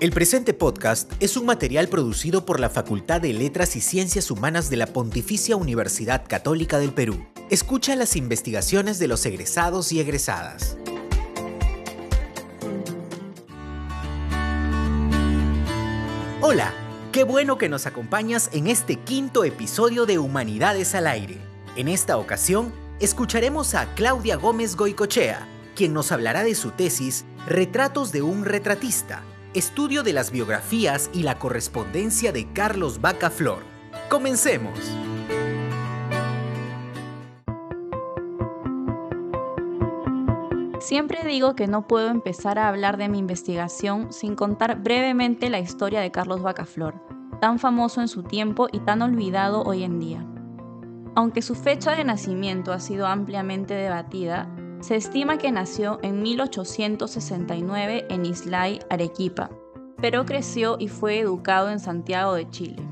El 0.00 0.12
presente 0.12 0.54
podcast 0.54 1.12
es 1.20 1.36
un 1.36 1.44
material 1.44 1.88
producido 1.88 2.46
por 2.46 2.58
la 2.58 2.70
Facultad 2.70 3.20
de 3.20 3.34
Letras 3.34 3.76
y 3.76 3.82
Ciencias 3.82 4.30
Humanas 4.30 4.70
de 4.70 4.78
la 4.78 4.86
Pontificia 4.86 5.56
Universidad 5.56 6.24
Católica 6.26 6.78
del 6.78 6.94
Perú. 6.94 7.26
Escucha 7.50 7.94
las 7.96 8.16
investigaciones 8.16 8.98
de 8.98 9.08
los 9.08 9.26
egresados 9.26 9.92
y 9.92 10.00
egresadas. 10.00 10.78
Hola, 16.40 16.72
qué 17.12 17.24
bueno 17.24 17.58
que 17.58 17.68
nos 17.68 17.84
acompañas 17.84 18.48
en 18.54 18.68
este 18.68 18.96
quinto 18.96 19.44
episodio 19.44 20.06
de 20.06 20.18
Humanidades 20.18 20.94
al 20.94 21.08
Aire. 21.08 21.36
En 21.76 21.88
esta 21.88 22.16
ocasión, 22.16 22.72
escucharemos 23.00 23.74
a 23.74 23.94
Claudia 23.96 24.36
Gómez 24.36 24.76
Goicochea, 24.76 25.46
quien 25.76 25.92
nos 25.92 26.10
hablará 26.10 26.42
de 26.42 26.54
su 26.54 26.70
tesis 26.70 27.26
Retratos 27.46 28.12
de 28.12 28.22
un 28.22 28.46
retratista 28.46 29.24
estudio 29.54 30.04
de 30.04 30.12
las 30.12 30.30
biografías 30.30 31.10
y 31.12 31.24
la 31.24 31.38
correspondencia 31.38 32.30
de 32.30 32.46
Carlos 32.52 33.00
Vaca 33.00 33.30
Flor. 33.30 33.64
Comencemos. 34.08 34.78
Siempre 40.78 41.24
digo 41.24 41.54
que 41.56 41.66
no 41.66 41.86
puedo 41.86 42.08
empezar 42.08 42.58
a 42.58 42.68
hablar 42.68 42.96
de 42.96 43.08
mi 43.08 43.18
investigación 43.18 44.12
sin 44.12 44.34
contar 44.36 44.82
brevemente 44.82 45.50
la 45.50 45.58
historia 45.58 46.00
de 46.00 46.10
Carlos 46.10 46.42
Bacaflor, 46.42 46.94
tan 47.40 47.58
famoso 47.58 48.00
en 48.00 48.08
su 48.08 48.22
tiempo 48.22 48.68
y 48.72 48.80
tan 48.80 49.02
olvidado 49.02 49.62
hoy 49.62 49.82
en 49.82 50.00
día. 50.00 50.26
Aunque 51.14 51.42
su 51.42 51.54
fecha 51.54 51.94
de 51.94 52.04
nacimiento 52.04 52.72
ha 52.72 52.80
sido 52.80 53.06
ampliamente 53.06 53.74
debatida, 53.74 54.48
se 54.80 54.96
estima 54.96 55.36
que 55.36 55.52
nació 55.52 55.98
en 56.02 56.22
1869 56.22 58.06
en 58.08 58.24
Islay, 58.24 58.80
Arequipa, 58.88 59.50
pero 60.00 60.24
creció 60.24 60.76
y 60.78 60.88
fue 60.88 61.18
educado 61.18 61.70
en 61.70 61.78
Santiago 61.80 62.34
de 62.34 62.48
Chile. 62.48 62.82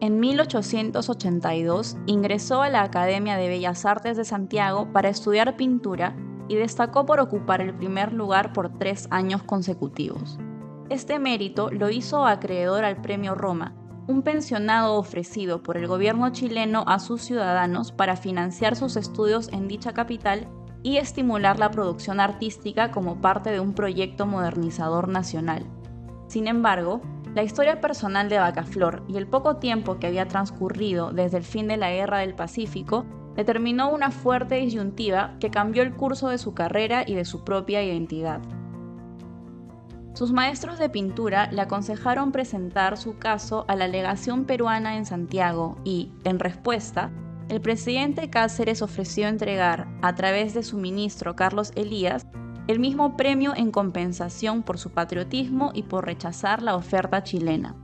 En 0.00 0.20
1882 0.20 1.96
ingresó 2.06 2.60
a 2.60 2.68
la 2.68 2.82
Academia 2.82 3.36
de 3.36 3.48
Bellas 3.48 3.86
Artes 3.86 4.16
de 4.16 4.24
Santiago 4.24 4.92
para 4.92 5.08
estudiar 5.08 5.56
pintura 5.56 6.14
y 6.48 6.56
destacó 6.56 7.06
por 7.06 7.20
ocupar 7.20 7.62
el 7.62 7.74
primer 7.74 8.12
lugar 8.12 8.52
por 8.52 8.76
tres 8.78 9.06
años 9.10 9.42
consecutivos. 9.44 10.38
Este 10.90 11.18
mérito 11.18 11.70
lo 11.70 11.88
hizo 11.88 12.26
acreedor 12.26 12.84
al 12.84 13.00
Premio 13.00 13.34
Roma, 13.34 13.74
un 14.08 14.22
pensionado 14.22 14.96
ofrecido 14.96 15.62
por 15.62 15.78
el 15.78 15.86
gobierno 15.86 16.30
chileno 16.32 16.84
a 16.86 16.98
sus 16.98 17.22
ciudadanos 17.22 17.92
para 17.92 18.16
financiar 18.16 18.76
sus 18.76 18.96
estudios 18.96 19.48
en 19.52 19.68
dicha 19.68 19.94
capital 19.94 20.48
y 20.82 20.96
estimular 20.96 21.58
la 21.58 21.70
producción 21.70 22.20
artística 22.20 22.90
como 22.90 23.20
parte 23.20 23.50
de 23.50 23.60
un 23.60 23.74
proyecto 23.74 24.26
modernizador 24.26 25.08
nacional. 25.08 25.64
Sin 26.26 26.46
embargo, 26.48 27.02
la 27.34 27.42
historia 27.42 27.80
personal 27.80 28.28
de 28.28 28.38
Bacaflor 28.38 29.04
y 29.08 29.16
el 29.16 29.26
poco 29.26 29.56
tiempo 29.56 29.98
que 29.98 30.06
había 30.06 30.28
transcurrido 30.28 31.12
desde 31.12 31.38
el 31.38 31.44
fin 31.44 31.68
de 31.68 31.76
la 31.76 31.90
Guerra 31.90 32.18
del 32.18 32.34
Pacífico 32.34 33.06
determinó 33.36 33.90
una 33.90 34.10
fuerte 34.10 34.56
disyuntiva 34.56 35.36
que 35.40 35.50
cambió 35.50 35.82
el 35.82 35.94
curso 35.94 36.28
de 36.28 36.38
su 36.38 36.52
carrera 36.52 37.04
y 37.06 37.14
de 37.14 37.24
su 37.24 37.44
propia 37.44 37.82
identidad. 37.82 38.40
Sus 40.14 40.30
maestros 40.30 40.78
de 40.78 40.90
pintura 40.90 41.50
le 41.50 41.62
aconsejaron 41.62 42.32
presentar 42.32 42.98
su 42.98 43.16
caso 43.16 43.64
a 43.66 43.76
la 43.76 43.88
legación 43.88 44.44
peruana 44.44 44.96
en 44.96 45.06
Santiago 45.06 45.76
y, 45.84 46.12
en 46.24 46.38
respuesta, 46.38 47.10
el 47.52 47.60
presidente 47.60 48.30
Cáceres 48.30 48.80
ofreció 48.80 49.28
entregar, 49.28 49.86
a 50.00 50.14
través 50.14 50.54
de 50.54 50.62
su 50.62 50.78
ministro 50.78 51.36
Carlos 51.36 51.70
Elías, 51.76 52.26
el 52.66 52.78
mismo 52.78 53.14
premio 53.14 53.52
en 53.54 53.70
compensación 53.70 54.62
por 54.62 54.78
su 54.78 54.88
patriotismo 54.88 55.70
y 55.74 55.82
por 55.82 56.06
rechazar 56.06 56.62
la 56.62 56.76
oferta 56.76 57.22
chilena. 57.22 57.76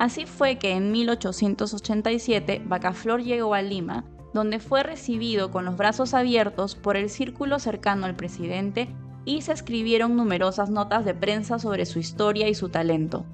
Así 0.00 0.26
fue 0.26 0.58
que 0.58 0.72
en 0.72 0.90
1887 0.90 2.62
Bacaflor 2.66 3.22
llegó 3.22 3.54
a 3.54 3.62
Lima, 3.62 4.04
donde 4.34 4.58
fue 4.58 4.82
recibido 4.82 5.52
con 5.52 5.64
los 5.64 5.76
brazos 5.76 6.12
abiertos 6.12 6.74
por 6.74 6.96
el 6.96 7.08
círculo 7.08 7.60
cercano 7.60 8.06
al 8.06 8.16
presidente 8.16 8.88
y 9.24 9.42
se 9.42 9.52
escribieron 9.52 10.16
numerosas 10.16 10.68
notas 10.68 11.04
de 11.04 11.14
prensa 11.14 11.60
sobre 11.60 11.86
su 11.86 12.00
historia 12.00 12.48
y 12.48 12.56
su 12.56 12.70
talento. 12.70 13.24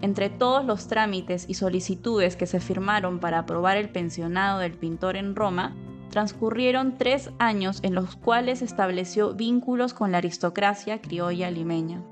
Entre 0.00 0.30
todos 0.30 0.64
los 0.64 0.86
trámites 0.86 1.44
y 1.48 1.54
solicitudes 1.54 2.36
que 2.36 2.46
se 2.46 2.60
firmaron 2.60 3.18
para 3.18 3.40
aprobar 3.40 3.76
el 3.76 3.88
pensionado 3.88 4.60
del 4.60 4.72
pintor 4.72 5.16
en 5.16 5.34
Roma, 5.34 5.74
transcurrieron 6.10 6.96
tres 6.98 7.30
años 7.38 7.80
en 7.82 7.94
los 7.94 8.16
cuales 8.16 8.62
estableció 8.62 9.34
vínculos 9.34 9.94
con 9.94 10.12
la 10.12 10.18
aristocracia 10.18 11.00
criolla 11.00 11.50
limeña. 11.50 12.02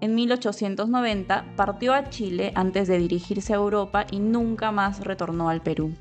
En 0.00 0.14
1890 0.14 1.44
partió 1.56 1.94
a 1.94 2.10
Chile 2.10 2.52
antes 2.54 2.86
de 2.86 2.98
dirigirse 2.98 3.54
a 3.54 3.56
Europa 3.56 4.06
y 4.10 4.20
nunca 4.20 4.70
más 4.70 5.00
retornó 5.00 5.48
al 5.48 5.62
Perú. 5.62 5.94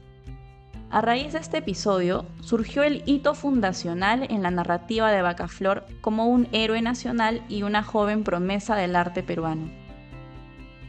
A 0.92 1.02
raíz 1.02 1.34
de 1.34 1.40
este 1.40 1.58
episodio, 1.58 2.26
surgió 2.42 2.84
el 2.84 3.04
hito 3.06 3.34
fundacional 3.34 4.28
en 4.30 4.44
la 4.44 4.52
narrativa 4.52 5.12
de 5.12 5.22
Bacaflor 5.22 5.86
como 6.02 6.28
un 6.28 6.48
héroe 6.52 6.82
nacional 6.82 7.42
y 7.50 7.64
una 7.64 7.84
joven 7.84 8.24
promesa 8.24 8.76
del 8.76 8.96
arte 8.96 9.24
peruano. 9.24 9.85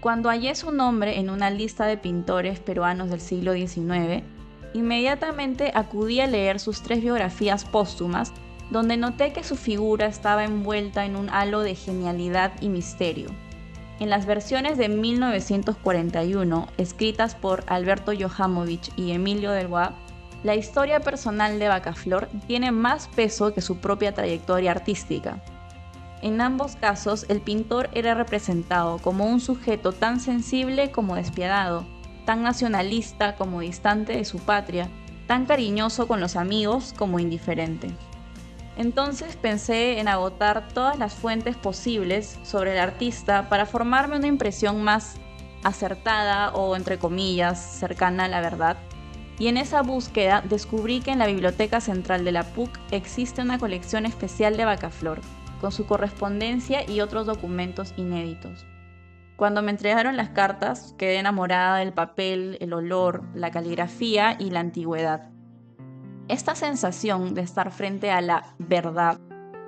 Cuando 0.07 0.29
hallé 0.29 0.55
su 0.55 0.71
nombre 0.71 1.19
en 1.19 1.31
una 1.31 1.51
lista 1.51 1.85
de 1.87 1.97
pintores 1.97 2.61
peruanos 2.61 3.11
del 3.11 3.21
siglo 3.21 3.55
XIX, 3.55 4.23
inmediatamente 4.73 5.73
acudí 5.75 6.21
a 6.21 6.29
leer 6.29 6.61
sus 6.61 6.81
tres 6.81 7.03
biografías 7.03 7.65
póstumas, 7.65 8.33
donde 8.71 8.97
noté 8.97 9.33
que 9.33 9.43
su 9.43 9.57
figura 9.57 10.07
estaba 10.07 10.45
envuelta 10.45 11.07
en 11.07 11.17
un 11.17 11.29
halo 11.29 11.63
de 11.63 11.75
genialidad 11.75 12.53
y 12.61 12.69
misterio. 12.69 13.31
En 13.99 14.09
las 14.09 14.27
versiones 14.27 14.79
de 14.79 14.89
1941, 14.89 16.69
escritas 16.79 17.35
por 17.35 17.65
Alberto 17.67 18.13
Johamovich 18.17 18.93
y 18.97 19.11
Emilio 19.11 19.51
Del 19.51 19.71
la 20.45 20.55
historia 20.55 21.01
personal 21.01 21.59
de 21.59 21.67
Bacaflor 21.67 22.29
tiene 22.47 22.71
más 22.71 23.09
peso 23.09 23.53
que 23.53 23.61
su 23.61 23.79
propia 23.79 24.15
trayectoria 24.15 24.71
artística. 24.71 25.43
En 26.23 26.41
ambos 26.41 26.77
casos, 26.77 27.27
el 27.29 27.41
pintor 27.41 27.91
era 27.93 28.15
representado 28.15 28.99
como 28.99 29.27
un 29.27 29.41
sujeto 29.41 29.93
tan 29.93 30.19
sensible 30.19 30.91
como 30.91 31.15
despiadado, 31.15 31.87
tan 32.25 32.43
nacionalista 32.43 33.37
como 33.37 33.61
distante 33.61 34.17
de 34.17 34.25
su 34.25 34.39
patria, 34.39 34.89
tan 35.27 35.47
cariñoso 35.47 36.09
con 36.09 36.21
los 36.21 36.37
amigos 36.37 36.95
como 36.97 37.19
indiferente. 37.19 37.91
Entonces 38.77 39.37
pensé 39.37 40.01
en 40.01 40.09
agotar 40.09 40.69
todas 40.69 40.99
las 40.99 41.15
fuentes 41.15 41.57
posibles 41.57 42.39
sobre 42.43 42.73
el 42.73 42.79
artista 42.79 43.49
para 43.49 43.67
formarme 43.67 44.17
una 44.17 44.27
impresión 44.27 44.83
más 44.83 45.17
acertada 45.65 46.51
o, 46.53 46.77
entre 46.77 46.99
comillas, 46.99 47.59
cercana 47.59 48.25
a 48.25 48.29
la 48.29 48.41
verdad. 48.41 48.77
Y 49.39 49.49
en 49.49 49.57
esa 49.57 49.83
búsqueda 49.83 50.43
descubrí 50.43 51.01
que 51.01 51.11
en 51.11 51.19
la 51.19 51.27
Biblioteca 51.27 51.81
Central 51.81 52.25
de 52.25 52.33
la 52.33 52.43
PUC 52.43 52.71
existe 52.91 53.43
una 53.43 53.59
colección 53.59 54.07
especial 54.07 54.57
de 54.57 54.65
Bacaflor, 54.65 55.21
con 55.61 55.73
su 55.73 55.87
correspondencia 55.87 56.89
y 56.89 57.01
otros 57.01 57.27
documentos 57.27 57.95
inéditos. 57.97 58.67
Cuando 59.37 59.61
me 59.61 59.71
entregaron 59.71 60.17
las 60.17 60.31
cartas, 60.31 60.95
quedé 60.97 61.19
enamorada 61.19 61.79
del 61.79 61.93
papel, 61.93 62.57
el 62.61 62.73
olor, 62.73 63.23
la 63.35 63.51
caligrafía 63.51 64.37
y 64.39 64.51
la 64.51 64.61
antigüedad. 64.61 65.31
Esta 66.29 66.55
sensación 66.55 67.35
de 67.35 67.43
estar 67.43 67.71
frente 67.71 68.11
a 68.11 68.21
la 68.21 68.55
verdad 68.59 69.21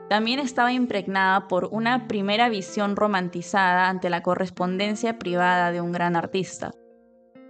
también 0.08 0.40
estaba 0.40 0.72
impregnada 0.72 1.48
por 1.48 1.68
una 1.70 2.08
primera 2.08 2.48
visión 2.48 2.96
romantizada 2.96 3.90
ante 3.90 4.08
la 4.08 4.22
correspondencia 4.22 5.18
privada 5.18 5.70
de 5.70 5.82
un 5.82 5.92
gran 5.92 6.16
artista. 6.16 6.70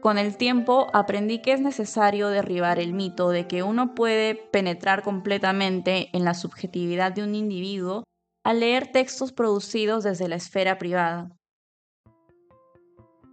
Con 0.01 0.19
el 0.19 0.37
tiempo 0.37 0.89
aprendí 0.93 1.41
que 1.41 1.53
es 1.53 1.61
necesario 1.61 2.29
derribar 2.29 2.79
el 2.79 2.93
mito 2.95 3.31
de 3.31 3.47
que 3.47 3.63
uno 3.63 3.95
puede 3.95 4.35
penetrar 4.35 5.03
completamente 5.03 6.09
en 6.13 6.25
la 6.25 6.35
subjetividad 6.35 7.13
de 7.13 7.23
un 7.23 7.35
individuo 7.35 8.05
al 8.49 8.61
leer 8.61 8.91
textos 8.91 9.31
producidos 9.31 10.05
desde 10.05 10.27
la 10.27 10.37
esfera 10.37 10.79
privada. 10.79 11.29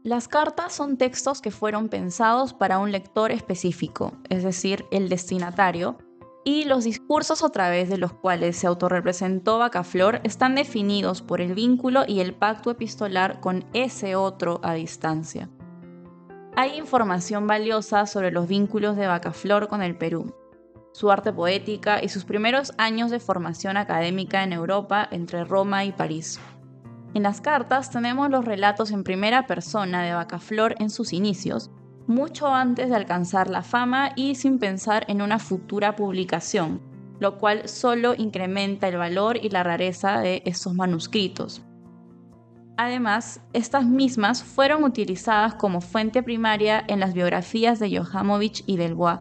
Las 0.04 0.28
cartas 0.28 0.74
son 0.74 0.98
textos 0.98 1.42
que 1.42 1.52
fueron 1.52 1.88
pensados 1.88 2.54
para 2.54 2.80
un 2.80 2.92
lector 2.92 3.32
específico, 3.32 4.12
es 4.30 4.44
decir, 4.44 4.86
el 4.92 5.08
destinatario, 5.08 5.98
y 6.44 6.66
los 6.66 6.84
discursos 6.84 7.44
a 7.44 7.50
través 7.50 7.88
de 7.88 7.98
los 7.98 8.12
cuales 8.12 8.58
se 8.58 8.68
autorrepresentó 8.68 9.58
Bacaflor 9.58 10.20
están 10.26 10.54
definidos 10.54 11.22
por 11.22 11.40
el 11.40 11.54
vínculo 11.54 12.04
y 12.06 12.20
el 12.20 12.34
pacto 12.34 12.70
epistolar 12.70 13.40
con 13.40 13.64
ese 13.72 14.18
otro 14.18 14.60
a 14.64 14.74
distancia. 14.74 15.50
Hay 16.58 16.78
información 16.78 17.48
valiosa 17.48 18.06
sobre 18.06 18.32
los 18.32 18.50
vínculos 18.50 18.98
de 18.98 19.08
Bacaflor 19.08 19.70
con 19.70 19.82
el 19.82 19.98
Perú, 19.98 20.36
su 20.96 21.12
arte 21.12 21.34
poética 21.34 22.02
y 22.02 22.08
sus 22.08 22.24
primeros 22.24 22.72
años 22.78 23.12
de 23.12 23.20
formación 23.20 23.76
académica 23.76 24.46
en 24.46 24.54
Europa 24.54 25.06
entre 25.12 25.44
Roma 25.44 25.84
y 25.84 25.92
París. 25.92 26.40
En 27.14 27.24
las 27.24 27.42
cartas 27.42 27.92
tenemos 27.92 28.30
los 28.30 28.46
relatos 28.46 28.92
en 28.92 29.04
primera 29.04 29.46
persona 29.46 30.04
de 30.04 30.14
Bacaflor 30.14 30.76
en 30.80 30.90
sus 30.90 31.12
inicios, 31.12 31.70
mucho 32.08 32.48
antes 32.48 32.88
de 32.88 32.96
alcanzar 32.96 33.50
la 33.50 33.62
fama 33.62 34.12
y 34.16 34.36
sin 34.36 34.58
pensar 34.58 35.04
en 35.10 35.22
una 35.22 35.38
futura 35.38 35.98
publicación, 35.98 36.80
lo 37.20 37.40
cual 37.40 37.68
solo 37.68 38.16
incrementa 38.16 38.88
el 38.88 38.96
valor 38.96 39.36
y 39.36 39.50
la 39.50 39.64
rareza 39.64 40.22
de 40.22 40.44
estos 40.46 40.76
manuscritos. 40.76 41.62
Además, 42.78 43.42
estas 43.52 43.86
mismas 43.86 44.46
fueron 44.46 44.86
utilizadas 44.86 45.56
como 45.56 45.82
fuente 45.82 46.24
primaria 46.24 46.86
en 46.88 47.02
las 47.02 47.14
biografías 47.14 47.80
de 47.80 47.98
Johamovich 47.98 48.64
y 48.66 48.78
del 48.78 48.96
Bois, 48.96 49.20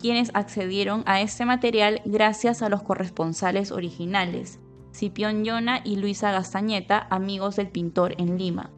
quienes 0.00 0.30
accedieron 0.34 1.02
a 1.06 1.20
este 1.20 1.44
material 1.44 2.02
gracias 2.04 2.62
a 2.62 2.68
los 2.68 2.82
corresponsales 2.82 3.72
originales, 3.72 4.60
Cipión 4.92 5.44
Yona 5.44 5.80
y 5.84 5.96
Luisa 5.96 6.30
Gastañeta, 6.30 7.06
amigos 7.10 7.56
del 7.56 7.68
pintor 7.68 8.14
en 8.18 8.38
Lima. 8.38 8.70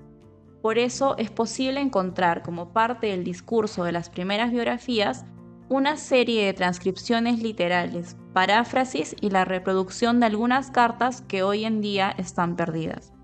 Por 0.62 0.78
eso 0.78 1.16
es 1.18 1.30
posible 1.30 1.80
encontrar 1.80 2.42
como 2.42 2.72
parte 2.72 3.08
del 3.08 3.22
discurso 3.22 3.84
de 3.84 3.92
las 3.92 4.10
primeras 4.10 4.50
biografías 4.50 5.24
una 5.68 5.96
serie 5.96 6.46
de 6.46 6.54
transcripciones 6.54 7.42
literales, 7.42 8.16
paráfrasis 8.32 9.16
y 9.20 9.30
la 9.30 9.44
reproducción 9.44 10.20
de 10.20 10.26
algunas 10.26 10.70
cartas 10.70 11.22
que 11.22 11.42
hoy 11.42 11.64
en 11.64 11.80
día 11.80 12.14
están 12.18 12.56
perdidas. 12.56 13.15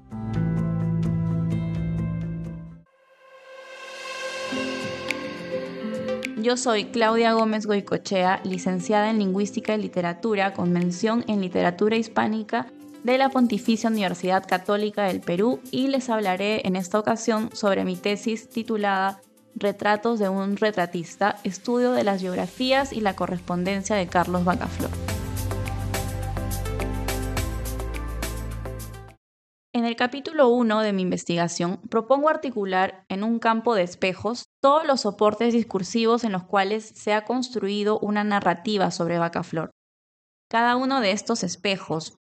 Yo 6.42 6.56
soy 6.56 6.86
Claudia 6.86 7.34
Gómez 7.34 7.66
Goicochea, 7.66 8.40
licenciada 8.42 9.10
en 9.10 9.20
Lingüística 9.20 9.76
y 9.76 9.80
Literatura 9.80 10.52
con 10.54 10.72
mención 10.72 11.24
en 11.28 11.40
Literatura 11.40 11.94
Hispánica 11.94 12.66
de 13.04 13.16
la 13.16 13.28
Pontificia 13.28 13.88
Universidad 13.88 14.44
Católica 14.44 15.04
del 15.04 15.20
Perú 15.20 15.60
y 15.70 15.86
les 15.86 16.10
hablaré 16.10 16.66
en 16.66 16.74
esta 16.74 16.98
ocasión 16.98 17.50
sobre 17.52 17.84
mi 17.84 17.94
tesis 17.94 18.48
titulada 18.48 19.20
Retratos 19.54 20.18
de 20.18 20.30
un 20.30 20.56
retratista, 20.56 21.36
estudio 21.44 21.92
de 21.92 22.02
las 22.02 22.20
biografías 22.20 22.92
y 22.92 23.02
la 23.02 23.14
correspondencia 23.14 23.94
de 23.94 24.08
Carlos 24.08 24.44
Bacaflor. 24.44 25.12
Capítulo 30.04 30.49
1 30.49 30.81
de 30.81 30.93
mi 30.93 31.02
investigación 31.02 31.81
propongo 31.88 32.28
articular 32.28 33.04
en 33.08 33.22
un 33.22 33.38
campo 33.38 33.76
de 33.76 33.84
espejos 33.84 34.46
todos 34.60 34.84
los 34.84 35.02
soportes 35.02 35.52
discursivos 35.52 36.25
en 36.25 36.32
los 36.32 36.43
cuales 36.43 36.84
se 36.84 37.12
ha 37.12 37.25
construido 37.25 38.00
una 38.00 38.25
narrativa 38.25 38.90
sobre 38.90 39.19
Bacaflor. 39.19 39.70
Cada 40.50 40.75
uno 40.75 41.00
de 41.00 41.12
estos 41.12 41.44
espejos, 41.44 42.16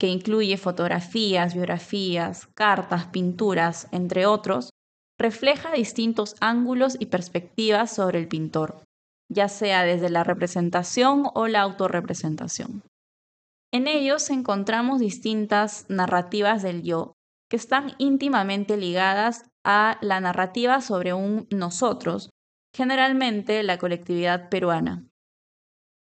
que 0.00 0.06
incluye 0.06 0.56
fotografías, 0.56 1.52
biografías, 1.52 2.46
cartas, 2.54 3.08
pinturas, 3.08 3.88
entre 3.92 4.24
otros, 4.24 4.70
refleja 5.18 5.70
distintos 5.72 6.34
ángulos 6.40 6.96
y 6.98 7.06
perspectivas 7.06 7.94
sobre 7.94 8.20
el 8.20 8.28
pintor, 8.28 8.84
ya 9.30 9.50
sea 9.50 9.82
desde 9.82 10.08
la 10.08 10.24
representación 10.24 11.24
o 11.34 11.46
la 11.46 11.60
autorrepresentación. 11.60 12.84
En 13.70 13.86
ellos 13.86 14.30
encontramos 14.30 14.98
distintas 14.98 15.84
narrativas 15.90 16.62
del 16.62 16.82
yo 16.82 17.16
que 17.48 17.56
están 17.56 17.94
íntimamente 17.98 18.76
ligadas 18.76 19.50
a 19.64 19.98
la 20.00 20.20
narrativa 20.20 20.80
sobre 20.80 21.14
un 21.14 21.46
nosotros, 21.50 22.30
generalmente 22.74 23.62
la 23.62 23.78
colectividad 23.78 24.48
peruana. 24.50 25.06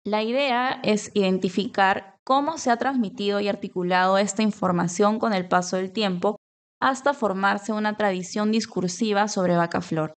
La 0.05 0.23
idea 0.23 0.79
es 0.83 1.11
identificar 1.15 2.17
cómo 2.23 2.57
se 2.57 2.71
ha 2.71 2.77
transmitido 2.77 3.39
y 3.39 3.47
articulado 3.47 4.17
esta 4.17 4.44
información 4.44 5.19
con 5.19 5.33
el 5.33 5.47
paso 5.47 5.77
del 5.77 5.91
tiempo 5.91 6.38
hasta 6.81 7.13
formarse 7.13 7.71
una 7.71 7.95
tradición 7.95 8.51
discursiva 8.51 9.27
sobre 9.27 9.55
Bacaflor. 9.55 10.13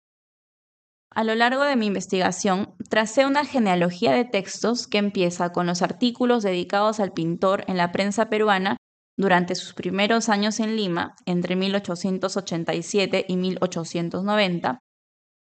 A 1.15 1.25
lo 1.25 1.35
largo 1.35 1.65
de 1.65 1.77
mi 1.77 1.87
investigación, 1.87 2.75
tracé 2.89 3.27
una 3.27 3.45
genealogía 3.45 4.13
de 4.13 4.25
textos 4.25 4.87
que 4.87 4.99
empieza 4.99 5.53
con 5.53 5.67
los 5.67 5.83
artículos 5.83 6.43
dedicados 6.43 7.01
al 7.01 7.13
pintor 7.13 7.65
en 7.67 7.77
la 7.77 7.93
prensa 7.93 8.31
peruana 8.31 8.78
durante 9.19 9.55
sus 9.55 9.75
primeros 9.75 10.31
años 10.31 10.61
en 10.61 10.77
Lima, 10.77 11.15
entre 11.27 11.57
1887 11.57 13.27
y 13.29 13.37
1890, 13.37 14.79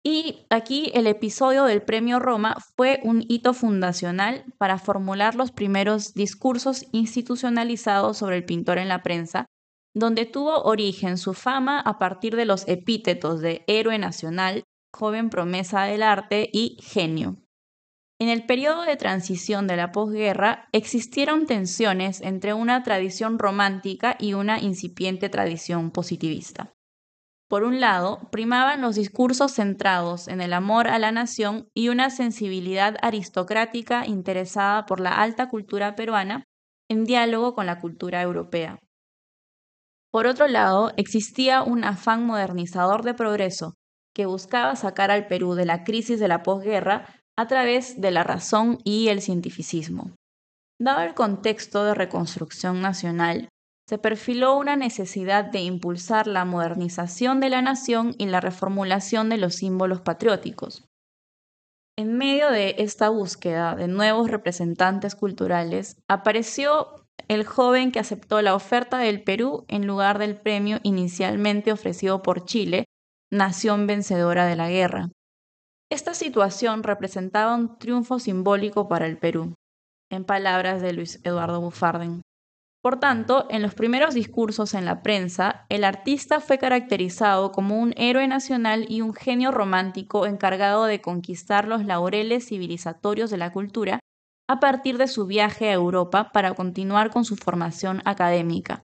y 0.10 0.46
aquí 0.50 0.90
el 0.94 1.06
episodio 1.06 1.66
del 1.66 1.82
Premio 1.82 2.20
Roma 2.20 2.56
fue 2.78 3.02
un 3.04 3.26
hito 3.28 3.54
fundacional 3.54 4.46
para 4.58 4.78
formular 4.78 5.36
los 5.36 5.52
primeros 5.52 6.14
discursos 6.14 6.86
institucionalizados 6.94 8.18
sobre 8.18 8.38
el 8.38 8.46
pintor 8.46 8.78
en 8.78 8.88
la 8.88 9.04
prensa, 9.04 9.48
donde 9.94 10.26
tuvo 10.26 10.62
origen 10.64 11.18
su 11.18 11.34
fama 11.34 11.82
a 11.82 12.00
partir 12.00 12.38
de 12.38 12.46
los 12.46 12.66
epítetos 12.70 13.42
de 13.42 13.66
héroe 13.68 13.98
nacional, 13.98 14.64
joven 14.96 15.30
promesa 15.30 15.84
del 15.84 16.04
arte 16.04 16.50
y 16.54 16.78
genio. 16.82 17.36
En 18.20 18.30
el 18.30 18.46
periodo 18.46 18.82
de 18.82 18.96
transición 18.96 19.68
de 19.68 19.78
la 19.78 19.92
posguerra 19.92 20.70
existieron 20.72 21.46
tensiones 21.46 22.20
entre 22.22 22.54
una 22.56 22.82
tradición 22.82 23.38
romántica 23.38 24.16
y 24.20 24.34
una 24.34 24.60
incipiente 24.60 25.30
tradición 25.30 25.92
positivista. 25.92 26.74
Por 27.48 27.64
un 27.64 27.80
lado, 27.80 28.28
primaban 28.32 28.82
los 28.82 28.96
discursos 28.96 29.54
centrados 29.54 30.28
en 30.28 30.42
el 30.42 30.52
amor 30.54 30.88
a 30.88 31.00
la 31.00 31.12
nación 31.12 31.70
y 31.74 31.90
una 31.90 32.10
sensibilidad 32.10 32.98
aristocrática 33.02 34.06
interesada 34.06 34.86
por 34.86 35.00
la 35.00 35.22
alta 35.22 35.50
cultura 35.50 35.96
peruana 35.96 36.44
en 36.90 37.06
diálogo 37.06 37.54
con 37.54 37.68
la 37.68 37.80
cultura 37.80 38.22
europea. 38.22 38.80
Por 40.12 40.26
otro 40.26 40.48
lado, 40.48 40.92
existía 40.98 41.62
un 41.62 41.84
afán 41.84 42.26
modernizador 42.26 43.04
de 43.04 43.14
progreso 43.14 43.76
que 44.14 44.26
buscaba 44.26 44.76
sacar 44.76 45.12
al 45.12 45.28
Perú 45.28 45.54
de 45.54 45.66
la 45.66 45.84
crisis 45.84 46.20
de 46.20 46.28
la 46.28 46.42
posguerra 46.42 47.17
a 47.38 47.48
través 47.48 48.02
de 48.02 48.12
la 48.12 48.24
razón 48.24 48.80
y 48.84 49.10
el 49.10 49.22
cientificismo. 49.22 50.12
Dado 50.80 51.02
el 51.02 51.14
contexto 51.14 51.84
de 51.84 51.94
reconstrucción 51.94 52.82
nacional, 52.82 53.50
se 53.88 53.98
perfiló 53.98 54.58
una 54.58 54.76
necesidad 54.76 55.46
de 55.46 55.62
impulsar 55.62 56.28
la 56.28 56.44
modernización 56.44 57.40
de 57.40 57.50
la 57.50 57.62
nación 57.62 58.16
y 58.18 58.26
la 58.26 58.42
reformulación 58.42 59.30
de 59.30 59.38
los 59.38 59.56
símbolos 59.56 60.02
patrióticos. 60.02 60.84
En 61.98 62.18
medio 62.18 62.52
de 62.52 62.76
esta 62.80 63.10
búsqueda 63.10 63.76
de 63.76 63.88
nuevos 63.88 64.30
representantes 64.30 65.16
culturales, 65.16 65.98
apareció 66.08 67.08
el 67.28 67.46
joven 67.46 67.92
que 67.92 68.00
aceptó 68.00 68.42
la 68.42 68.56
oferta 68.56 68.98
del 68.98 69.24
Perú 69.24 69.66
en 69.68 69.88
lugar 69.88 70.20
del 70.20 70.36
premio 70.36 70.80
inicialmente 70.84 71.72
ofrecido 71.72 72.22
por 72.22 72.46
Chile, 72.46 72.86
nación 73.32 73.88
vencedora 73.88 74.46
de 74.46 74.56
la 74.56 74.70
guerra. 74.70 75.10
Esta 75.90 76.14
situación 76.14 76.84
representaba 76.84 77.56
un 77.56 77.78
triunfo 77.78 78.20
simbólico 78.20 78.90
para 78.90 79.06
el 79.06 79.18
Perú, 79.18 79.54
en 80.12 80.26
palabras 80.26 80.82
de 80.82 80.94
Luis 80.94 81.22
Eduardo 81.24 81.62
Buffarden. 81.62 82.22
Por 82.82 83.00
tanto, 83.00 83.48
en 83.50 83.62
los 83.62 83.74
primeros 83.74 84.14
discursos 84.14 84.74
en 84.74 84.86
la 84.86 85.02
prensa, 85.02 85.66
el 85.70 85.84
artista 85.84 86.40
fue 86.40 86.58
caracterizado 86.58 87.52
como 87.52 87.80
un 87.80 87.94
héroe 87.98 88.28
nacional 88.28 88.86
y 88.88 89.02
un 89.02 89.14
genio 89.14 89.52
romántico 89.52 90.26
encargado 90.26 90.86
de 90.86 91.02
conquistar 91.02 91.68
los 91.68 91.84
laureles 91.86 92.48
civilizatorios 92.48 93.30
de 93.30 93.38
la 93.38 93.52
cultura 93.52 94.00
a 94.50 94.60
partir 94.60 94.98
de 94.98 95.08
su 95.08 95.26
viaje 95.26 95.70
a 95.70 95.74
Europa 95.74 96.32
para 96.32 96.54
continuar 96.54 97.12
con 97.12 97.26
su 97.26 97.36
formación 97.36 98.02
académica. 98.06 98.84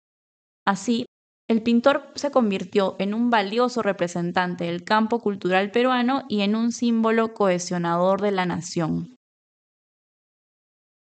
Así, 0.63 1.06
el 1.47 1.63
pintor 1.63 2.11
se 2.15 2.29
convirtió 2.29 2.95
en 2.99 3.13
un 3.13 3.29
valioso 3.29 3.81
representante 3.81 4.65
del 4.65 4.83
campo 4.83 5.19
cultural 5.19 5.71
peruano 5.71 6.25
y 6.27 6.41
en 6.41 6.55
un 6.55 6.73
símbolo 6.73 7.33
cohesionador 7.33 8.21
de 8.21 8.31
la 8.31 8.45
nación. 8.45 9.15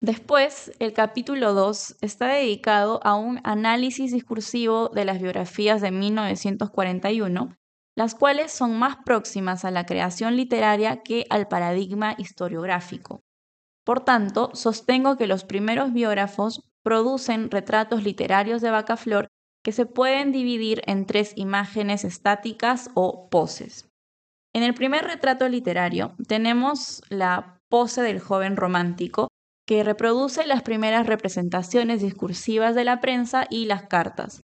Después, 0.01 0.73
el 0.79 0.91
capítulo 0.91 1.53
2 1.53 1.95
está 2.01 2.27
dedicado 2.27 2.99
a 3.05 3.15
un 3.15 3.39
análisis 3.45 4.11
discursivo 4.11 4.89
de 4.89 5.05
las 5.05 5.21
biografías 5.21 5.79
de 5.79 5.91
1941, 5.91 7.55
las 7.95 8.13
cuales 8.13 8.51
son 8.51 8.77
más 8.77 8.97
próximas 9.05 9.63
a 9.63 9.71
la 9.71 9.85
creación 9.85 10.35
literaria 10.35 11.03
que 11.03 11.25
al 11.29 11.47
paradigma 11.47 12.15
historiográfico. 12.17 13.21
Por 13.85 14.01
tanto, 14.01 14.51
sostengo 14.53 15.15
que 15.15 15.27
los 15.27 15.45
primeros 15.45 15.93
biógrafos 15.93 16.63
producen 16.83 17.49
retratos 17.49 18.03
literarios 18.03 18.61
de 18.61 18.71
Bacaflor 18.71 19.29
que 19.63 19.71
se 19.71 19.85
pueden 19.85 20.31
dividir 20.31 20.81
en 20.85 21.05
tres 21.05 21.33
imágenes 21.35 22.03
estáticas 22.03 22.89
o 22.93 23.29
poses. 23.29 23.89
En 24.53 24.61
el 24.61 24.73
primer 24.73 25.05
retrato 25.05 25.47
literario 25.49 26.15
tenemos 26.27 27.01
la 27.09 27.59
pose 27.69 28.01
del 28.01 28.19
joven 28.19 28.55
romántico, 28.55 29.29
que 29.65 29.83
reproduce 29.83 30.45
las 30.45 30.61
primeras 30.61 31.07
representaciones 31.07 32.01
discursivas 32.01 32.75
de 32.75 32.83
la 32.83 32.99
prensa 32.99 33.47
y 33.49 33.65
las 33.65 33.83
cartas. 33.87 34.41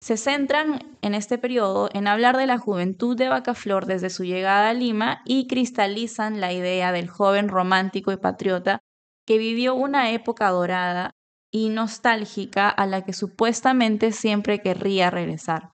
Se 0.00 0.16
centran 0.16 0.96
en 1.02 1.14
este 1.14 1.38
periodo 1.38 1.88
en 1.92 2.06
hablar 2.06 2.36
de 2.36 2.46
la 2.46 2.58
juventud 2.58 3.16
de 3.16 3.28
Bacaflor 3.28 3.86
desde 3.86 4.10
su 4.10 4.24
llegada 4.24 4.68
a 4.68 4.74
Lima 4.74 5.22
y 5.24 5.48
cristalizan 5.48 6.40
la 6.40 6.52
idea 6.52 6.92
del 6.92 7.08
joven 7.08 7.48
romántico 7.48 8.12
y 8.12 8.16
patriota 8.16 8.78
que 9.26 9.38
vivió 9.38 9.74
una 9.74 10.12
época 10.12 10.48
dorada 10.50 11.10
y 11.52 11.70
nostálgica 11.70 12.68
a 12.68 12.86
la 12.86 13.04
que 13.04 13.12
supuestamente 13.12 14.12
siempre 14.12 14.60
querría 14.60 15.10
regresar. 15.10 15.72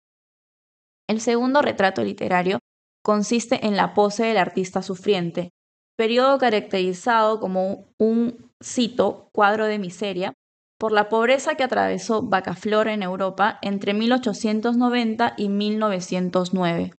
El 1.10 1.20
segundo 1.20 1.62
retrato 1.62 2.04
literario 2.04 2.60
consiste 3.04 3.66
en 3.66 3.76
la 3.76 3.94
pose 3.94 4.24
del 4.24 4.38
artista 4.38 4.82
sufriente, 4.82 5.50
periodo 5.98 6.38
caracterizado 6.38 7.40
como 7.40 7.88
un 8.00 8.52
cito, 8.64 9.30
cuadro 9.34 9.66
de 9.66 9.80
miseria, 9.80 10.34
por 10.80 10.92
la 10.92 11.10
pobreza 11.10 11.56
que 11.56 11.64
atravesó 11.64 12.24
Bacaflor 12.24 12.88
en 12.88 13.04
Europa 13.04 13.60
entre 13.62 13.94
1890 13.94 15.34
y 15.38 15.50
1909. 15.50 16.94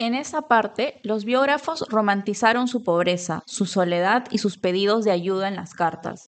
En 0.00 0.14
esa 0.14 0.42
parte, 0.42 1.00
los 1.02 1.24
biógrafos 1.24 1.84
romantizaron 1.88 2.68
su 2.68 2.84
pobreza, 2.84 3.42
su 3.46 3.66
soledad 3.66 4.26
y 4.30 4.38
sus 4.38 4.58
pedidos 4.58 5.04
de 5.04 5.10
ayuda 5.10 5.48
en 5.48 5.56
las 5.56 5.74
cartas. 5.74 6.27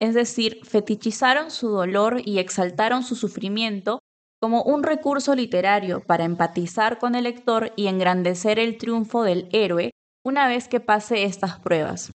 Es 0.00 0.14
decir, 0.14 0.60
fetichizaron 0.64 1.50
su 1.50 1.68
dolor 1.68 2.22
y 2.24 2.38
exaltaron 2.38 3.02
su 3.02 3.16
sufrimiento 3.16 3.98
como 4.40 4.62
un 4.62 4.84
recurso 4.84 5.34
literario 5.34 6.00
para 6.00 6.24
empatizar 6.24 6.98
con 6.98 7.14
el 7.14 7.24
lector 7.24 7.72
y 7.76 7.88
engrandecer 7.88 8.58
el 8.58 8.78
triunfo 8.78 9.24
del 9.24 9.48
héroe 9.52 9.90
una 10.24 10.46
vez 10.46 10.68
que 10.68 10.80
pase 10.80 11.24
estas 11.24 11.58
pruebas. 11.58 12.12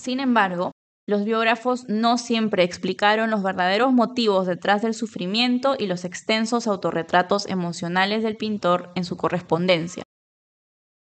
Sin 0.00 0.18
embargo, 0.18 0.72
los 1.06 1.24
biógrafos 1.24 1.88
no 1.88 2.18
siempre 2.18 2.64
explicaron 2.64 3.30
los 3.30 3.42
verdaderos 3.42 3.92
motivos 3.92 4.46
detrás 4.46 4.82
del 4.82 4.94
sufrimiento 4.94 5.76
y 5.78 5.86
los 5.86 6.04
extensos 6.04 6.66
autorretratos 6.66 7.46
emocionales 7.46 8.22
del 8.22 8.36
pintor 8.36 8.90
en 8.94 9.04
su 9.04 9.16
correspondencia. 9.16 10.02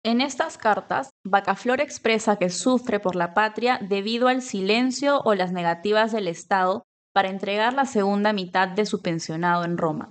En 0.04 0.20
estas 0.20 0.58
cartas, 0.58 1.12
Bacaflor 1.24 1.80
expresa 1.80 2.38
que 2.38 2.50
sufre 2.50 3.00
por 3.00 3.16
la 3.16 3.36
patria 3.36 3.80
debido 3.82 4.30
al 4.30 4.42
silencio 4.42 5.22
o 5.24 5.36
las 5.36 5.52
negativas 5.52 6.12
del 6.12 6.28
Estado 6.28 6.84
para 7.14 7.30
entregar 7.30 7.74
la 7.74 7.86
segunda 7.86 8.34
mitad 8.34 8.68
de 8.68 8.88
su 8.88 9.02
pensionado 9.02 9.64
en 9.64 9.78
Roma. 9.78 10.10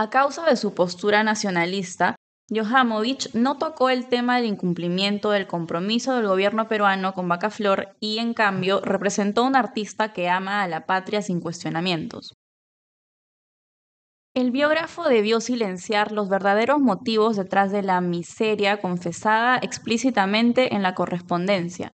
A 0.00 0.10
causa 0.10 0.44
de 0.46 0.56
su 0.56 0.74
postura 0.74 1.22
nacionalista, 1.22 2.16
Johamovich 2.50 3.32
no 3.34 3.56
tocó 3.56 3.88
el 3.88 4.08
tema 4.08 4.36
del 4.36 4.46
incumplimiento 4.46 5.30
del 5.30 5.46
compromiso 5.46 6.16
del 6.16 6.26
gobierno 6.26 6.66
peruano 6.66 7.14
con 7.14 7.28
Bacaflor 7.28 7.96
y, 8.00 8.18
en 8.18 8.34
cambio, 8.34 8.80
representó 8.80 9.44
un 9.44 9.54
artista 9.54 10.12
que 10.12 10.28
ama 10.28 10.62
a 10.62 10.68
la 10.68 10.86
patria 10.86 11.22
sin 11.22 11.40
cuestionamientos. 11.40 12.34
El 14.36 14.50
biógrafo 14.50 15.08
debió 15.08 15.40
silenciar 15.40 16.10
los 16.10 16.28
verdaderos 16.28 16.80
motivos 16.80 17.36
detrás 17.36 17.70
de 17.70 17.84
la 17.84 18.00
miseria 18.00 18.80
confesada 18.80 19.60
explícitamente 19.62 20.74
en 20.74 20.82
la 20.82 20.96
correspondencia, 20.96 21.92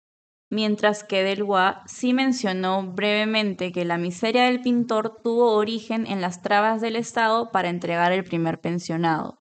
mientras 0.50 1.04
que 1.04 1.22
Delois 1.22 1.74
sí 1.84 2.14
mencionó 2.14 2.94
brevemente 2.94 3.72
que 3.72 3.84
la 3.84 3.98
miseria 3.98 4.44
del 4.44 4.62
pintor 4.62 5.20
tuvo 5.22 5.52
origen 5.52 6.06
en 6.06 6.22
las 6.22 6.40
trabas 6.40 6.80
del 6.80 6.96
Estado 6.96 7.50
para 7.50 7.68
entregar 7.68 8.10
el 8.12 8.24
primer 8.24 8.58
pensionado. 8.58 9.36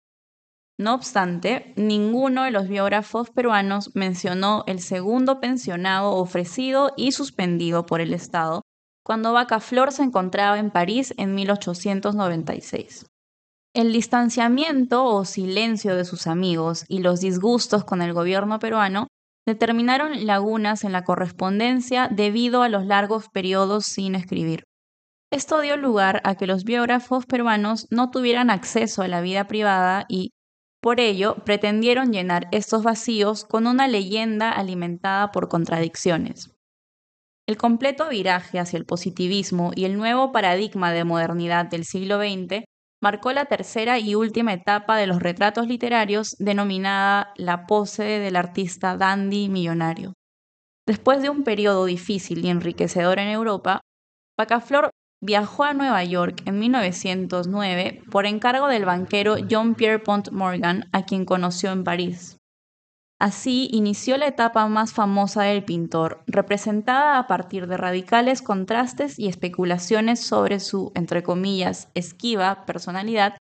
No 0.78 0.94
obstante, 0.94 1.74
ninguno 1.78 2.44
de 2.44 2.52
los 2.52 2.68
biógrafos 2.68 3.30
peruanos 3.30 3.96
mencionó 3.96 4.66
el 4.68 4.82
segundo 4.82 5.40
pensionado 5.40 6.12
ofrecido 6.12 6.92
y 6.98 7.14
suspendido 7.14 7.86
por 7.86 8.02
el 8.02 8.14
Estado 8.14 8.64
cuando 9.10 9.34
Bacaflor 9.34 9.92
se 9.92 10.04
encontraba 10.04 10.60
en 10.60 10.70
París 10.70 11.16
en 11.18 11.34
1896. 11.34 13.08
El 13.74 13.92
distanciamiento 13.92 15.04
o 15.04 15.26
silencio 15.26 15.96
de 15.96 16.06
sus 16.06 16.28
amigos 16.28 16.86
y 16.88 17.00
los 17.00 17.20
disgustos 17.20 17.84
con 17.84 18.04
el 18.04 18.14
gobierno 18.14 18.60
peruano 18.60 19.08
determinaron 19.48 20.28
lagunas 20.28 20.84
en 20.84 20.92
la 20.92 21.06
correspondencia 21.06 22.08
debido 22.08 22.62
a 22.62 22.70
los 22.70 22.86
largos 22.86 23.30
periodos 23.30 23.86
sin 23.86 24.14
escribir. 24.14 24.66
Esto 25.34 25.60
dio 25.60 25.76
lugar 25.76 26.22
a 26.24 26.36
que 26.36 26.46
los 26.46 26.64
biógrafos 26.64 27.26
peruanos 27.26 27.88
no 27.90 28.12
tuvieran 28.12 28.52
acceso 28.52 29.02
a 29.02 29.08
la 29.08 29.22
vida 29.22 29.48
privada 29.48 30.06
y, 30.08 30.34
por 30.84 31.00
ello, 31.00 31.38
pretendieron 31.46 32.14
llenar 32.14 32.48
estos 32.52 32.84
vacíos 32.84 33.44
con 33.44 33.66
una 33.66 33.88
leyenda 33.88 34.52
alimentada 34.52 35.32
por 35.32 35.48
contradicciones. 35.48 36.59
El 37.50 37.58
completo 37.58 38.08
viraje 38.10 38.60
hacia 38.60 38.78
el 38.78 38.86
positivismo 38.86 39.72
y 39.74 39.86
el 39.86 39.98
nuevo 39.98 40.32
paradigma 40.32 40.92
de 40.92 41.04
modernidad 41.04 41.66
del 41.66 41.84
siglo 41.84 42.20
XX 42.20 42.64
marcó 43.02 43.34
la 43.34 43.46
tercera 43.46 43.98
y 43.98 44.14
última 44.14 44.54
etapa 44.54 44.98
de 44.98 45.08
los 45.08 45.20
retratos 45.20 45.68
literarios 45.68 46.36
denominada 46.38 47.34
la 47.38 47.66
pose 47.66 48.04
del 48.04 48.36
artista 48.36 48.98
dandy 48.98 49.50
millonario. 49.50 50.14
Después 50.86 51.24
de 51.24 51.32
un 51.32 51.44
periodo 51.44 51.86
difícil 51.86 52.46
y 52.46 52.50
enriquecedor 52.50 53.18
en 53.18 53.30
Europa, 53.30 53.82
Pacaflor 54.38 54.92
viajó 55.20 55.64
a 55.64 55.74
Nueva 55.74 56.04
York 56.04 56.44
en 56.46 56.60
1909 56.60 58.04
por 58.12 58.28
encargo 58.28 58.68
del 58.68 58.86
banquero 58.86 59.38
John 59.50 59.74
Pierpont 59.74 60.30
Morgan, 60.30 60.88
a 60.92 61.04
quien 61.04 61.26
conoció 61.26 61.72
en 61.72 61.84
París. 61.84 62.39
Así 63.20 63.68
inició 63.74 64.18
la 64.18 64.28
etapa 64.28 64.66
más 64.68 64.94
famosa 64.94 65.44
del 65.44 65.66
pintor, 65.66 66.24
representada 66.26 67.20
a 67.20 67.28
partir 67.28 67.68
de 67.68 67.76
radicales 67.76 68.42
contrastes 68.42 69.20
y 69.20 69.28
especulaciones 69.28 70.22
sobre 70.22 70.62
su, 70.62 70.94
entre 70.96 71.22
comillas, 71.22 71.90
esquiva 71.96 72.66
personalidad 72.66 73.38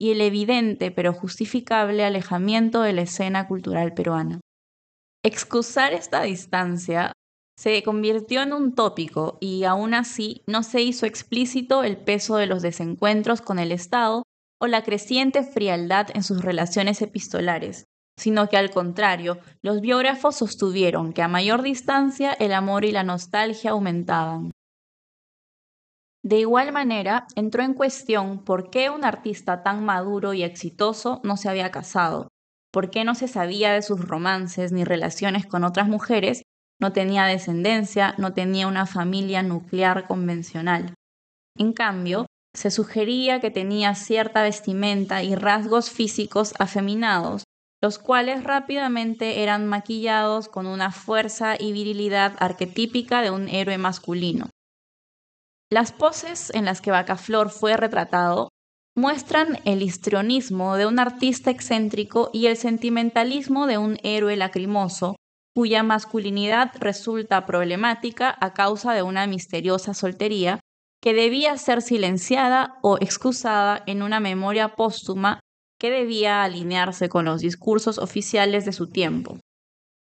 y 0.00 0.12
el 0.12 0.22
evidente 0.22 0.90
pero 0.90 1.12
justificable 1.12 2.04
alejamiento 2.04 2.80
de 2.80 2.94
la 2.94 3.02
escena 3.02 3.46
cultural 3.48 3.92
peruana. 3.92 4.40
Excusar 5.22 5.92
esta 5.92 6.22
distancia 6.22 7.12
se 7.58 7.82
convirtió 7.82 8.40
en 8.40 8.54
un 8.54 8.74
tópico 8.74 9.36
y 9.40 9.64
aún 9.64 9.92
así 9.92 10.42
no 10.46 10.62
se 10.62 10.80
hizo 10.80 11.04
explícito 11.04 11.82
el 11.82 11.98
peso 11.98 12.36
de 12.36 12.46
los 12.46 12.62
desencuentros 12.62 13.42
con 13.42 13.58
el 13.58 13.72
Estado 13.72 14.22
o 14.58 14.68
la 14.68 14.84
creciente 14.84 15.42
frialdad 15.42 16.06
en 16.14 16.22
sus 16.22 16.40
relaciones 16.42 17.02
epistolares, 17.02 17.84
sino 18.18 18.48
que 18.48 18.56
al 18.56 18.70
contrario, 18.70 19.38
los 19.62 19.80
biógrafos 19.80 20.36
sostuvieron 20.36 21.12
que 21.12 21.22
a 21.22 21.28
mayor 21.28 21.62
distancia 21.62 22.32
el 22.32 22.52
amor 22.52 22.84
y 22.84 22.92
la 22.92 23.04
nostalgia 23.04 23.70
aumentaban. 23.70 24.50
De 26.22 26.40
igual 26.40 26.72
manera, 26.72 27.26
entró 27.36 27.62
en 27.62 27.74
cuestión 27.74 28.44
por 28.44 28.70
qué 28.70 28.90
un 28.90 29.04
artista 29.04 29.62
tan 29.62 29.84
maduro 29.84 30.34
y 30.34 30.42
exitoso 30.42 31.20
no 31.22 31.36
se 31.36 31.48
había 31.48 31.70
casado, 31.70 32.28
por 32.72 32.90
qué 32.90 33.04
no 33.04 33.14
se 33.14 33.28
sabía 33.28 33.72
de 33.72 33.82
sus 33.82 34.00
romances 34.00 34.72
ni 34.72 34.84
relaciones 34.84 35.46
con 35.46 35.62
otras 35.64 35.88
mujeres 35.88 36.42
no 36.80 36.92
tenía 36.92 37.24
descendencia, 37.24 38.14
no 38.18 38.34
tenía 38.34 38.66
una 38.66 38.86
familia 38.86 39.42
nuclear 39.42 40.06
convencional. 40.06 40.94
En 41.56 41.72
cambio, 41.72 42.26
se 42.54 42.70
sugería 42.70 43.40
que 43.40 43.50
tenía 43.50 43.94
cierta 43.94 44.42
vestimenta 44.42 45.22
y 45.22 45.34
rasgos 45.34 45.90
físicos 45.90 46.54
afeminados, 46.58 47.44
los 47.80 47.98
cuales 47.98 48.44
rápidamente 48.44 49.42
eran 49.42 49.66
maquillados 49.66 50.48
con 50.48 50.66
una 50.66 50.90
fuerza 50.90 51.54
y 51.58 51.72
virilidad 51.72 52.34
arquetípica 52.38 53.22
de 53.22 53.30
un 53.30 53.48
héroe 53.48 53.78
masculino. 53.78 54.50
Las 55.70 55.92
poses 55.92 56.50
en 56.54 56.64
las 56.64 56.80
que 56.80 56.90
Bacaflor 56.90 57.50
fue 57.50 57.76
retratado 57.76 58.48
muestran 58.96 59.60
el 59.64 59.82
histrionismo 59.82 60.76
de 60.76 60.86
un 60.86 60.98
artista 60.98 61.50
excéntrico 61.50 62.30
y 62.32 62.46
el 62.46 62.56
sentimentalismo 62.56 63.66
de 63.66 63.78
un 63.78 63.98
héroe 64.02 64.34
lacrimoso, 64.36 65.14
cuya 65.54 65.82
masculinidad 65.82 66.72
resulta 66.80 67.46
problemática 67.46 68.36
a 68.40 68.54
causa 68.54 68.92
de 68.94 69.02
una 69.02 69.26
misteriosa 69.26 69.94
soltería 69.94 70.58
que 71.00 71.14
debía 71.14 71.56
ser 71.58 71.80
silenciada 71.80 72.78
o 72.82 72.96
excusada 72.98 73.82
en 73.86 74.02
una 74.02 74.18
memoria 74.18 74.74
póstuma 74.74 75.38
que 75.78 75.90
debía 75.90 76.42
alinearse 76.42 77.08
con 77.08 77.24
los 77.24 77.40
discursos 77.40 77.98
oficiales 77.98 78.64
de 78.64 78.72
su 78.72 78.90
tiempo. 78.90 79.38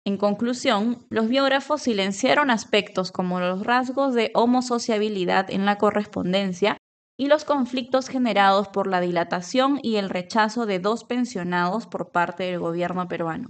En 0.07 0.19
conclusión, 0.19 1.07
los 1.09 1.29
biógrafos 1.29 1.83
silenciaron 1.83 2.51
aspectos 2.51 3.11
como 3.11 3.41
los 3.41 3.65
rasgos 3.65 4.15
de 4.15 4.31
homosociabilidad 4.35 5.51
en 5.51 5.65
la 5.65 5.79
correspondencia 5.79 6.77
y 7.19 7.29
los 7.29 7.45
conflictos 7.45 8.09
generados 8.09 8.69
por 8.69 8.87
la 8.87 9.01
dilatación 9.01 9.79
y 9.83 9.97
el 9.97 10.11
rechazo 10.11 10.67
de 10.67 10.79
dos 10.79 11.05
pensionados 11.05 11.87
por 11.87 12.11
parte 12.11 12.45
del 12.45 12.59
gobierno 12.59 13.09
peruano. 13.09 13.49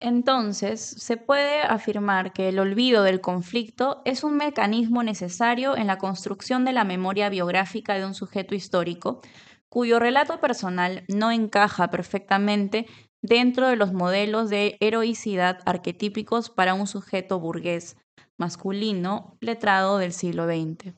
Entonces, 0.00 0.80
se 0.80 1.16
puede 1.16 1.60
afirmar 1.62 2.32
que 2.32 2.48
el 2.48 2.60
olvido 2.60 3.02
del 3.02 3.20
conflicto 3.20 4.00
es 4.04 4.22
un 4.22 4.36
mecanismo 4.36 5.02
necesario 5.02 5.76
en 5.76 5.88
la 5.88 5.98
construcción 5.98 6.64
de 6.64 6.72
la 6.72 6.84
memoria 6.84 7.28
biográfica 7.30 7.94
de 7.94 8.06
un 8.06 8.14
sujeto 8.14 8.54
histórico, 8.54 9.22
cuyo 9.70 9.98
relato 9.98 10.40
personal 10.40 11.04
no 11.08 11.30
encaja 11.30 11.90
perfectamente 11.90 12.86
dentro 13.22 13.68
de 13.68 13.76
los 13.76 13.92
modelos 13.92 14.48
de 14.50 14.76
heroicidad 14.80 15.60
arquetípicos 15.66 16.50
para 16.50 16.74
un 16.74 16.86
sujeto 16.86 17.40
burgués, 17.40 17.96
masculino, 18.38 19.36
letrado 19.40 19.98
del 19.98 20.12
siglo 20.12 20.46
XX. 20.46 20.94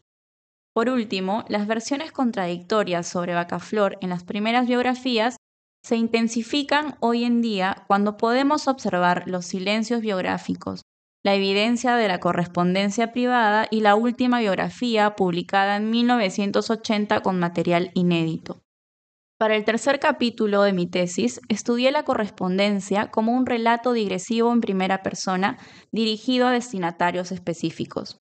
Por 0.73 0.89
último, 0.89 1.45
las 1.49 1.67
versiones 1.67 2.13
contradictorias 2.13 3.07
sobre 3.07 3.35
Bacaflor 3.35 3.99
en 4.01 4.11
las 4.11 4.25
primeras 4.25 4.67
biografías 4.69 5.37
se 5.83 5.97
intensifican 5.97 6.97
hoy 7.01 7.25
en 7.25 7.41
día 7.41 7.85
cuando 7.89 8.17
podemos 8.17 8.69
observar 8.69 9.25
los 9.27 9.47
silencios 9.47 10.01
biográficos, 10.01 10.83
la 11.23 11.35
evidencia 11.35 11.97
de 11.97 12.09
la 12.09 12.19
correspondencia 12.19 13.13
privada 13.13 13.67
y 13.71 13.81
la 13.81 13.95
última 13.95 14.41
biografía 14.41 15.17
publicada 15.17 15.77
en 15.77 15.91
1980 15.91 17.21
con 17.21 17.39
material 17.39 17.91
inédito. 17.95 18.63
Para 19.39 19.57
el 19.57 19.65
tercer 19.65 20.01
capítulo 20.01 20.63
de 20.63 20.73
mi 20.73 20.87
tesis, 20.87 21.41
estudié 21.49 21.91
la 21.93 22.05
correspondencia 22.05 23.11
como 23.11 23.33
un 23.33 23.47
relato 23.47 23.93
digresivo 23.93 24.53
en 24.53 24.61
primera 24.61 25.03
persona 25.03 25.59
dirigido 25.93 26.47
a 26.47 26.53
destinatarios 26.53 27.33
específicos. 27.33 28.19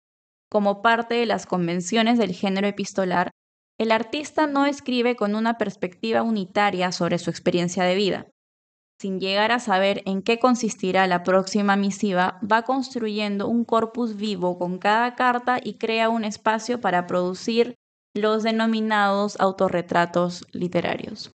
Como 0.48 0.80
parte 0.80 1.16
de 1.16 1.26
las 1.26 1.44
convenciones 1.46 2.18
del 2.18 2.32
género 2.32 2.68
epistolar, 2.68 3.30
el 3.78 3.92
artista 3.92 4.46
no 4.46 4.66
escribe 4.66 5.14
con 5.14 5.34
una 5.34 5.58
perspectiva 5.58 6.22
unitaria 6.22 6.90
sobre 6.90 7.18
su 7.18 7.30
experiencia 7.30 7.84
de 7.84 7.94
vida. 7.94 8.26
Sin 9.00 9.20
llegar 9.20 9.52
a 9.52 9.60
saber 9.60 10.02
en 10.06 10.22
qué 10.22 10.40
consistirá 10.40 11.06
la 11.06 11.22
próxima 11.22 11.76
misiva, 11.76 12.40
va 12.40 12.62
construyendo 12.62 13.46
un 13.46 13.64
corpus 13.64 14.16
vivo 14.16 14.58
con 14.58 14.78
cada 14.78 15.14
carta 15.14 15.58
y 15.62 15.74
crea 15.74 16.08
un 16.08 16.24
espacio 16.24 16.80
para 16.80 17.06
producir 17.06 17.76
los 18.16 18.42
denominados 18.42 19.38
autorretratos 19.38 20.46
literarios. 20.52 21.30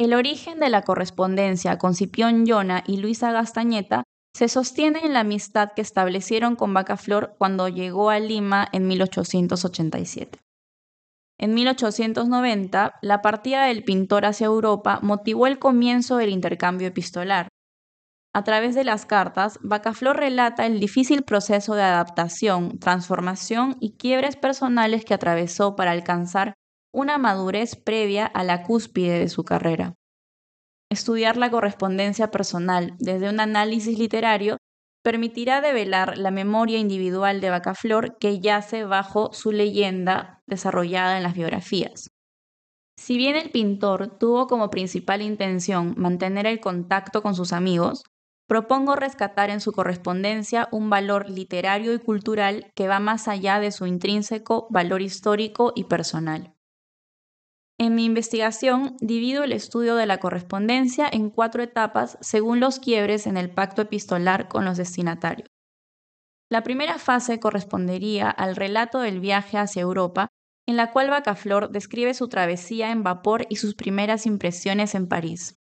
El 0.00 0.14
origen 0.14 0.58
de 0.58 0.68
la 0.68 0.82
correspondencia 0.82 1.78
con 1.78 1.94
Cipión 1.94 2.44
Yona 2.44 2.82
y 2.88 2.96
Luisa 2.96 3.30
Gastañeta 3.30 4.02
se 4.34 4.48
sostiene 4.48 5.00
en 5.04 5.12
la 5.12 5.20
amistad 5.20 5.72
que 5.76 5.82
establecieron 5.82 6.56
con 6.56 6.74
Bacaflor 6.74 7.36
cuando 7.38 7.68
llegó 7.68 8.10
a 8.10 8.18
Lima 8.18 8.66
en 8.72 8.88
1887. 8.88 10.41
En 11.42 11.54
1890, 11.54 12.94
la 13.02 13.20
partida 13.20 13.66
del 13.66 13.84
pintor 13.84 14.24
hacia 14.24 14.46
Europa 14.46 15.00
motivó 15.02 15.46
el 15.46 15.58
comienzo 15.58 16.16
del 16.16 16.30
intercambio 16.30 16.88
epistolar, 16.88 17.48
a 18.34 18.44
través 18.44 18.74
de 18.74 18.84
las 18.84 19.04
cartas, 19.04 19.58
Bacaflor 19.62 20.16
relata 20.16 20.64
el 20.64 20.80
difícil 20.80 21.22
proceso 21.22 21.74
de 21.74 21.82
adaptación, 21.82 22.78
transformación 22.78 23.76
y 23.78 23.96
quiebres 23.96 24.36
personales 24.36 25.04
que 25.04 25.12
atravesó 25.12 25.76
para 25.76 25.90
alcanzar 25.90 26.54
una 26.94 27.18
madurez 27.18 27.76
previa 27.76 28.24
a 28.24 28.42
la 28.42 28.62
cúspide 28.62 29.18
de 29.18 29.28
su 29.28 29.44
carrera. 29.44 29.94
Estudiar 30.90 31.36
la 31.36 31.50
correspondencia 31.50 32.30
personal 32.30 32.94
desde 32.98 33.28
un 33.28 33.40
análisis 33.40 33.98
literario 33.98 34.56
permitirá 35.02 35.60
develar 35.60 36.16
la 36.18 36.30
memoria 36.30 36.78
individual 36.78 37.40
de 37.40 37.50
Bacaflor 37.50 38.16
que 38.18 38.40
yace 38.40 38.84
bajo 38.84 39.32
su 39.32 39.52
leyenda 39.52 40.42
desarrollada 40.46 41.16
en 41.16 41.22
las 41.22 41.34
biografías. 41.34 42.10
Si 42.96 43.16
bien 43.16 43.36
el 43.36 43.50
pintor 43.50 44.18
tuvo 44.18 44.46
como 44.46 44.70
principal 44.70 45.22
intención 45.22 45.94
mantener 45.96 46.46
el 46.46 46.60
contacto 46.60 47.22
con 47.22 47.34
sus 47.34 47.52
amigos, 47.52 48.04
propongo 48.46 48.96
rescatar 48.96 49.50
en 49.50 49.60
su 49.60 49.72
correspondencia 49.72 50.68
un 50.72 50.90
valor 50.90 51.28
literario 51.28 51.94
y 51.94 51.98
cultural 51.98 52.70
que 52.76 52.86
va 52.86 53.00
más 53.00 53.28
allá 53.28 53.60
de 53.60 53.72
su 53.72 53.86
intrínseco 53.86 54.68
valor 54.70 55.02
histórico 55.02 55.72
y 55.74 55.84
personal. 55.84 56.54
En 57.82 57.96
mi 57.96 58.04
investigación 58.04 58.96
divido 59.00 59.42
el 59.42 59.50
estudio 59.50 59.96
de 59.96 60.06
la 60.06 60.18
correspondencia 60.18 61.08
en 61.12 61.30
cuatro 61.30 61.64
etapas 61.64 62.16
según 62.20 62.60
los 62.60 62.78
quiebres 62.78 63.26
en 63.26 63.36
el 63.36 63.50
pacto 63.50 63.82
epistolar 63.82 64.46
con 64.46 64.64
los 64.64 64.76
destinatarios. 64.76 65.48
La 66.48 66.62
primera 66.62 67.00
fase 67.00 67.40
correspondería 67.40 68.30
al 68.30 68.54
relato 68.54 69.00
del 69.00 69.18
viaje 69.18 69.58
hacia 69.58 69.82
Europa, 69.82 70.28
en 70.68 70.76
la 70.76 70.92
cual 70.92 71.10
Bacaflor 71.10 71.70
describe 71.70 72.14
su 72.14 72.28
travesía 72.28 72.92
en 72.92 73.02
vapor 73.02 73.46
y 73.48 73.56
sus 73.56 73.74
primeras 73.74 74.26
impresiones 74.26 74.94
en 74.94 75.08
París. 75.08 75.56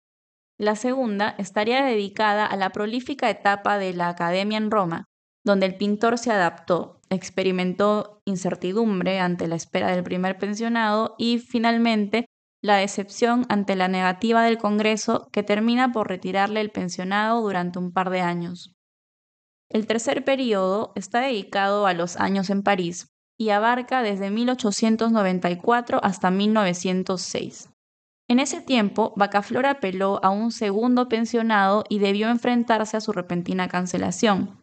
La 0.59 0.75
segunda 0.75 1.35
estaría 1.37 1.85
dedicada 1.85 2.47
a 2.47 2.57
la 2.57 2.71
prolífica 2.71 3.29
etapa 3.29 3.77
de 3.77 3.93
la 3.93 4.09
Academia 4.09 4.57
en 4.57 4.71
Roma, 4.71 5.05
donde 5.45 5.67
el 5.67 5.77
pintor 5.77 6.17
se 6.17 6.33
adaptó, 6.33 6.96
experimentó 7.11 8.21
incertidumbre 8.25 9.21
ante 9.21 9.49
la 9.49 9.57
espera 9.57 9.91
del 9.91 10.03
primer 10.03 10.39
pensionado 10.39 11.15
y 11.19 11.39
finalmente 11.39 12.27
la 12.63 12.77
decepción 12.77 13.47
ante 13.49 13.77
la 13.77 13.89
negativa 13.89 14.43
del 14.43 14.59
Congreso 14.59 15.29
que 15.33 15.43
termina 15.43 15.93
por 15.93 16.09
retirarle 16.09 16.61
el 16.61 16.71
pensionado 16.71 17.41
durante 17.41 17.79
un 17.79 17.93
par 17.93 18.11
de 18.11 18.21
años. 18.21 18.73
El 19.69 19.87
tercer 19.87 20.25
periodo 20.25 20.93
está 20.95 21.21
dedicado 21.21 21.87
a 21.87 21.95
los 21.95 22.17
años 22.17 22.51
en 22.51 22.63
París 22.63 23.09
y 23.39 23.51
abarca 23.51 24.03
desde 24.03 24.31
1894 24.31 26.01
hasta 26.03 26.31
1906. 26.31 27.69
En 28.29 28.41
ese 28.41 28.61
tiempo, 28.61 29.13
Bacaflor 29.17 29.67
apeló 29.67 30.19
a 30.25 30.31
un 30.31 30.51
segundo 30.51 31.09
pensionado 31.09 31.85
y 31.89 32.01
debió 32.01 32.29
enfrentarse 32.29 32.97
a 32.97 33.01
su 33.01 33.13
repentina 33.13 33.69
cancelación. 33.69 34.61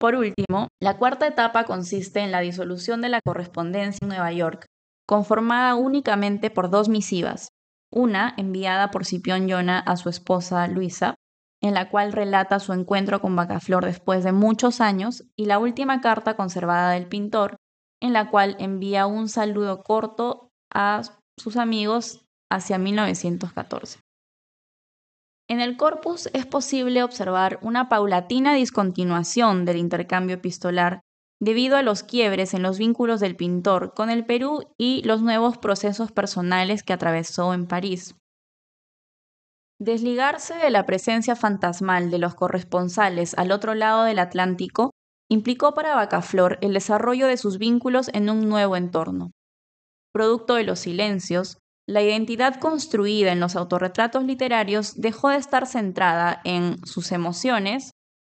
Por 0.00 0.14
último, 0.14 0.68
la 0.80 0.96
cuarta 0.96 1.26
etapa 1.26 1.64
consiste 1.64 2.20
en 2.20 2.32
la 2.32 2.40
disolución 2.40 3.02
de 3.02 3.10
la 3.10 3.20
correspondencia 3.20 3.98
en 4.00 4.08
Nueva 4.08 4.32
York, 4.32 4.64
conformada 5.06 5.74
únicamente 5.74 6.48
por 6.48 6.70
dos 6.70 6.88
misivas, 6.88 7.50
una 7.92 8.32
enviada 8.38 8.90
por 8.90 9.04
Cipión 9.04 9.46
Yona 9.46 9.78
a 9.78 9.96
su 9.96 10.08
esposa 10.08 10.66
Luisa, 10.68 11.16
en 11.62 11.74
la 11.74 11.90
cual 11.90 12.12
relata 12.12 12.60
su 12.60 12.72
encuentro 12.72 13.20
con 13.20 13.36
Bacaflor 13.36 13.84
después 13.84 14.24
de 14.24 14.32
muchos 14.32 14.80
años, 14.80 15.24
y 15.36 15.44
la 15.44 15.58
última 15.58 16.00
carta 16.00 16.34
conservada 16.34 16.92
del 16.92 17.06
pintor, 17.06 17.56
en 18.00 18.14
la 18.14 18.30
cual 18.30 18.56
envía 18.58 19.06
un 19.06 19.28
saludo 19.28 19.82
corto 19.82 20.48
a 20.72 21.02
sus 21.38 21.58
amigos 21.58 22.24
hacia 22.50 22.78
1914. 22.78 24.00
En 25.50 25.60
el 25.60 25.76
corpus 25.76 26.28
es 26.32 26.46
posible 26.46 27.02
observar 27.02 27.58
una 27.60 27.88
paulatina 27.88 28.54
discontinuación 28.54 29.64
del 29.64 29.78
intercambio 29.78 30.36
epistolar 30.36 31.00
debido 31.42 31.76
a 31.76 31.82
los 31.82 32.04
quiebres 32.04 32.54
en 32.54 32.62
los 32.62 32.78
vínculos 32.78 33.18
del 33.18 33.34
pintor 33.34 33.92
con 33.92 34.10
el 34.10 34.24
Perú 34.24 34.72
y 34.78 35.02
los 35.02 35.22
nuevos 35.22 35.58
procesos 35.58 36.12
personales 36.12 36.84
que 36.84 36.92
atravesó 36.92 37.52
en 37.52 37.66
París. 37.66 38.14
Desligarse 39.80 40.54
de 40.54 40.70
la 40.70 40.86
presencia 40.86 41.34
fantasmal 41.34 42.12
de 42.12 42.18
los 42.18 42.36
corresponsales 42.36 43.34
al 43.36 43.50
otro 43.50 43.74
lado 43.74 44.04
del 44.04 44.20
Atlántico 44.20 44.92
implicó 45.28 45.74
para 45.74 45.96
Bacaflor 45.96 46.58
el 46.60 46.74
desarrollo 46.74 47.26
de 47.26 47.36
sus 47.36 47.58
vínculos 47.58 48.08
en 48.14 48.30
un 48.30 48.48
nuevo 48.48 48.76
entorno. 48.76 49.32
Producto 50.12 50.54
de 50.54 50.62
los 50.62 50.78
silencios, 50.78 51.58
la 51.90 52.02
identidad 52.02 52.60
construida 52.60 53.32
en 53.32 53.40
los 53.40 53.56
autorretratos 53.56 54.22
literarios 54.22 55.00
dejó 55.00 55.30
de 55.30 55.38
estar 55.38 55.66
centrada 55.66 56.40
en 56.44 56.78
sus 56.86 57.10
emociones, 57.10 57.90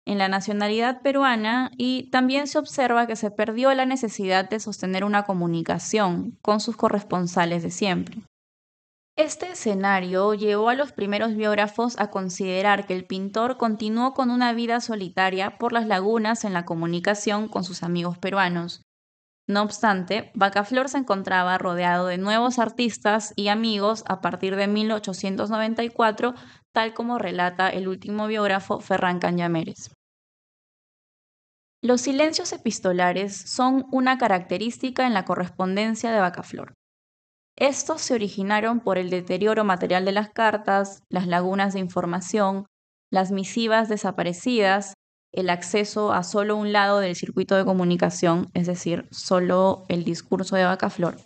en 0.04 0.18
la 0.18 0.28
nacionalidad 0.28 1.02
peruana 1.02 1.70
y 1.76 2.10
también 2.10 2.48
se 2.48 2.58
observa 2.58 3.06
que 3.06 3.14
se 3.14 3.30
perdió 3.30 3.72
la 3.72 3.86
necesidad 3.86 4.50
de 4.50 4.58
sostener 4.58 5.04
una 5.04 5.22
comunicación 5.22 6.36
con 6.42 6.58
sus 6.58 6.76
corresponsales 6.76 7.62
de 7.62 7.70
siempre. 7.70 8.22
Este 9.16 9.52
escenario 9.52 10.34
llevó 10.34 10.68
a 10.68 10.74
los 10.74 10.90
primeros 10.90 11.36
biógrafos 11.36 11.94
a 12.00 12.10
considerar 12.10 12.86
que 12.86 12.96
el 12.96 13.06
pintor 13.06 13.56
continuó 13.56 14.14
con 14.14 14.30
una 14.30 14.52
vida 14.52 14.80
solitaria 14.80 15.58
por 15.58 15.72
las 15.72 15.86
lagunas 15.86 16.44
en 16.44 16.54
la 16.54 16.64
comunicación 16.64 17.46
con 17.46 17.62
sus 17.62 17.84
amigos 17.84 18.18
peruanos, 18.18 18.82
no 19.46 19.62
obstante, 19.62 20.30
Bacaflor 20.34 20.88
se 20.88 20.98
encontraba 20.98 21.58
rodeado 21.58 22.06
de 22.06 22.16
nuevos 22.16 22.58
artistas 22.58 23.34
y 23.36 23.48
amigos 23.48 24.02
a 24.06 24.22
partir 24.22 24.56
de 24.56 24.68
1894, 24.68 26.34
tal 26.72 26.94
como 26.94 27.18
relata 27.18 27.68
el 27.68 27.86
último 27.86 28.26
biógrafo 28.26 28.80
Ferran 28.80 29.18
Cañameres. 29.18 29.90
Los 31.82 32.00
silencios 32.00 32.54
epistolares 32.54 33.36
son 33.36 33.84
una 33.92 34.16
característica 34.16 35.06
en 35.06 35.12
la 35.12 35.26
correspondencia 35.26 36.10
de 36.12 36.20
Bacaflor. 36.20 36.72
Estos 37.56 38.00
se 38.00 38.14
originaron 38.14 38.80
por 38.80 38.96
el 38.96 39.10
deterioro 39.10 39.62
material 39.64 40.06
de 40.06 40.12
las 40.12 40.30
cartas, 40.30 41.02
las 41.10 41.26
lagunas 41.26 41.74
de 41.74 41.80
información, 41.80 42.64
las 43.12 43.30
misivas 43.30 43.90
desaparecidas, 43.90 44.93
el 45.34 45.50
acceso 45.50 46.12
a 46.12 46.22
solo 46.22 46.56
un 46.56 46.72
lado 46.72 47.00
del 47.00 47.16
circuito 47.16 47.56
de 47.56 47.64
comunicación, 47.64 48.48
es 48.54 48.66
decir, 48.66 49.06
solo 49.10 49.84
el 49.88 50.04
discurso 50.04 50.56
de 50.56 50.64
Bacaflor. 50.64 51.16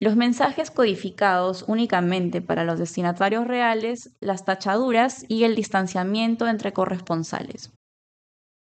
Los 0.00 0.16
mensajes 0.16 0.70
codificados 0.70 1.64
únicamente 1.66 2.42
para 2.42 2.64
los 2.64 2.78
destinatarios 2.78 3.46
reales, 3.46 4.10
las 4.20 4.44
tachaduras 4.44 5.24
y 5.28 5.44
el 5.44 5.54
distanciamiento 5.54 6.48
entre 6.48 6.72
corresponsales. 6.72 7.72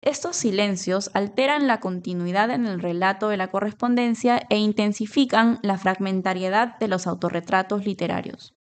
Estos 0.00 0.36
silencios 0.36 1.10
alteran 1.14 1.66
la 1.66 1.80
continuidad 1.80 2.50
en 2.50 2.66
el 2.66 2.80
relato 2.80 3.28
de 3.28 3.36
la 3.36 3.48
correspondencia 3.48 4.46
e 4.48 4.56
intensifican 4.56 5.58
la 5.62 5.76
fragmentariedad 5.76 6.78
de 6.78 6.88
los 6.88 7.06
autorretratos 7.06 7.84
literarios. 7.84 8.57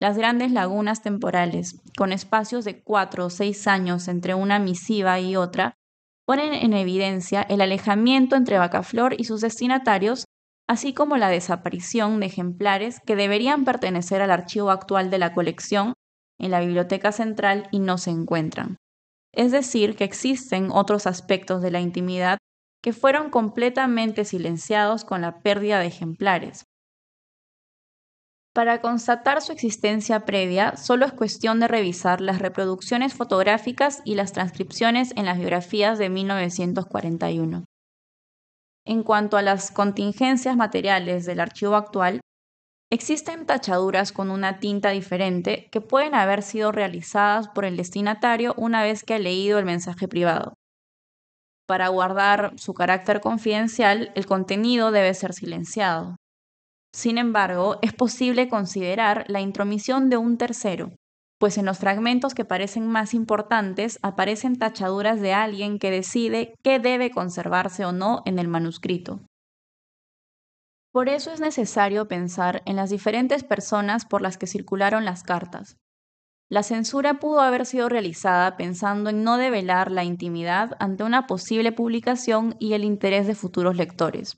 Las 0.00 0.16
grandes 0.16 0.52
lagunas 0.52 1.02
temporales, 1.02 1.80
con 1.96 2.12
espacios 2.12 2.64
de 2.64 2.82
cuatro 2.82 3.26
o 3.26 3.30
seis 3.30 3.66
años 3.66 4.06
entre 4.06 4.34
una 4.34 4.60
misiva 4.60 5.18
y 5.18 5.34
otra, 5.34 5.74
ponen 6.24 6.54
en 6.54 6.72
evidencia 6.72 7.42
el 7.42 7.60
alejamiento 7.60 8.36
entre 8.36 8.58
Bacaflor 8.58 9.18
y 9.18 9.24
sus 9.24 9.40
destinatarios, 9.40 10.24
así 10.68 10.92
como 10.92 11.16
la 11.16 11.30
desaparición 11.30 12.20
de 12.20 12.26
ejemplares 12.26 13.00
que 13.04 13.16
deberían 13.16 13.64
pertenecer 13.64 14.22
al 14.22 14.30
archivo 14.30 14.70
actual 14.70 15.10
de 15.10 15.18
la 15.18 15.32
colección 15.32 15.94
en 16.38 16.52
la 16.52 16.60
Biblioteca 16.60 17.10
Central 17.10 17.66
y 17.72 17.80
no 17.80 17.98
se 17.98 18.10
encuentran. 18.10 18.76
Es 19.34 19.50
decir, 19.50 19.96
que 19.96 20.04
existen 20.04 20.70
otros 20.70 21.06
aspectos 21.06 21.60
de 21.60 21.70
la 21.70 21.80
intimidad 21.80 22.38
que 22.82 22.92
fueron 22.92 23.30
completamente 23.30 24.24
silenciados 24.24 25.04
con 25.04 25.22
la 25.22 25.40
pérdida 25.40 25.80
de 25.80 25.86
ejemplares, 25.86 26.64
Para 28.58 28.80
constatar 28.80 29.40
su 29.40 29.52
existencia 29.52 30.24
previa, 30.24 30.76
solo 30.76 31.06
es 31.06 31.12
cuestión 31.12 31.60
de 31.60 31.68
revisar 31.68 32.20
las 32.20 32.40
reproducciones 32.40 33.14
fotográficas 33.14 34.02
y 34.04 34.16
las 34.16 34.32
transcripciones 34.32 35.12
en 35.14 35.26
las 35.26 35.38
biografías 35.38 35.96
de 35.96 36.08
1941. 36.08 37.64
En 38.84 39.02
cuanto 39.04 39.36
a 39.36 39.42
las 39.42 39.70
contingencias 39.70 40.56
materiales 40.56 41.24
del 41.24 41.38
archivo 41.38 41.76
actual, 41.76 42.20
existen 42.90 43.46
tachaduras 43.46 44.10
con 44.10 44.28
una 44.28 44.58
tinta 44.58 44.90
diferente 44.90 45.68
que 45.70 45.80
pueden 45.80 46.16
haber 46.16 46.42
sido 46.42 46.72
realizadas 46.72 47.46
por 47.46 47.64
el 47.64 47.76
destinatario 47.76 48.54
una 48.56 48.82
vez 48.82 49.04
que 49.04 49.14
ha 49.14 49.18
leído 49.20 49.60
el 49.60 49.66
mensaje 49.66 50.08
privado. 50.08 50.54
Para 51.68 51.90
guardar 51.90 52.54
su 52.58 52.74
carácter 52.74 53.20
confidencial, 53.20 54.10
el 54.16 54.26
contenido 54.26 54.90
debe 54.90 55.14
ser 55.14 55.32
silenciado. 55.32 56.16
Sin 56.98 57.16
embargo, 57.16 57.78
es 57.80 57.92
posible 57.92 58.48
considerar 58.48 59.24
la 59.28 59.40
intromisión 59.40 60.10
de 60.10 60.16
un 60.16 60.36
tercero, 60.36 60.90
pues 61.38 61.56
en 61.56 61.64
los 61.64 61.78
fragmentos 61.78 62.34
que 62.34 62.44
parecen 62.44 62.88
más 62.88 63.14
importantes 63.14 64.00
aparecen 64.02 64.58
tachaduras 64.58 65.20
de 65.20 65.32
alguien 65.32 65.78
que 65.78 65.92
decide 65.92 66.56
qué 66.64 66.80
debe 66.80 67.12
conservarse 67.12 67.84
o 67.84 67.92
no 67.92 68.22
en 68.24 68.40
el 68.40 68.48
manuscrito. 68.48 69.20
Por 70.92 71.08
eso 71.08 71.30
es 71.30 71.38
necesario 71.38 72.08
pensar 72.08 72.62
en 72.66 72.74
las 72.74 72.90
diferentes 72.90 73.44
personas 73.44 74.04
por 74.04 74.20
las 74.20 74.36
que 74.36 74.48
circularon 74.48 75.04
las 75.04 75.22
cartas. 75.22 75.76
La 76.50 76.64
censura 76.64 77.20
pudo 77.20 77.42
haber 77.42 77.64
sido 77.64 77.88
realizada 77.88 78.56
pensando 78.56 79.10
en 79.10 79.22
no 79.22 79.36
develar 79.36 79.92
la 79.92 80.02
intimidad 80.02 80.76
ante 80.80 81.04
una 81.04 81.28
posible 81.28 81.70
publicación 81.70 82.56
y 82.58 82.72
el 82.72 82.82
interés 82.82 83.28
de 83.28 83.36
futuros 83.36 83.76
lectores. 83.76 84.36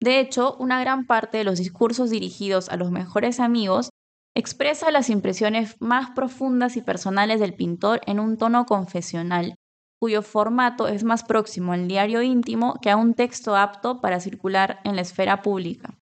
De 0.00 0.20
hecho, 0.20 0.56
una 0.58 0.80
gran 0.80 1.06
parte 1.06 1.38
de 1.38 1.44
los 1.44 1.58
discursos 1.58 2.10
dirigidos 2.10 2.68
a 2.68 2.76
los 2.76 2.90
mejores 2.90 3.40
amigos 3.40 3.90
expresa 4.36 4.90
las 4.90 5.08
impresiones 5.08 5.76
más 5.80 6.10
profundas 6.10 6.76
y 6.76 6.82
personales 6.82 7.40
del 7.40 7.54
pintor 7.54 8.00
en 8.06 8.20
un 8.20 8.36
tono 8.36 8.66
confesional, 8.66 9.54
cuyo 9.98 10.20
formato 10.20 10.88
es 10.88 11.04
más 11.04 11.24
próximo 11.24 11.72
al 11.72 11.88
diario 11.88 12.20
íntimo 12.20 12.74
que 12.82 12.90
a 12.90 12.96
un 12.96 13.14
texto 13.14 13.56
apto 13.56 14.02
para 14.02 14.20
circular 14.20 14.80
en 14.84 14.94
la 14.94 15.02
esfera 15.02 15.40
pública. 15.40 15.98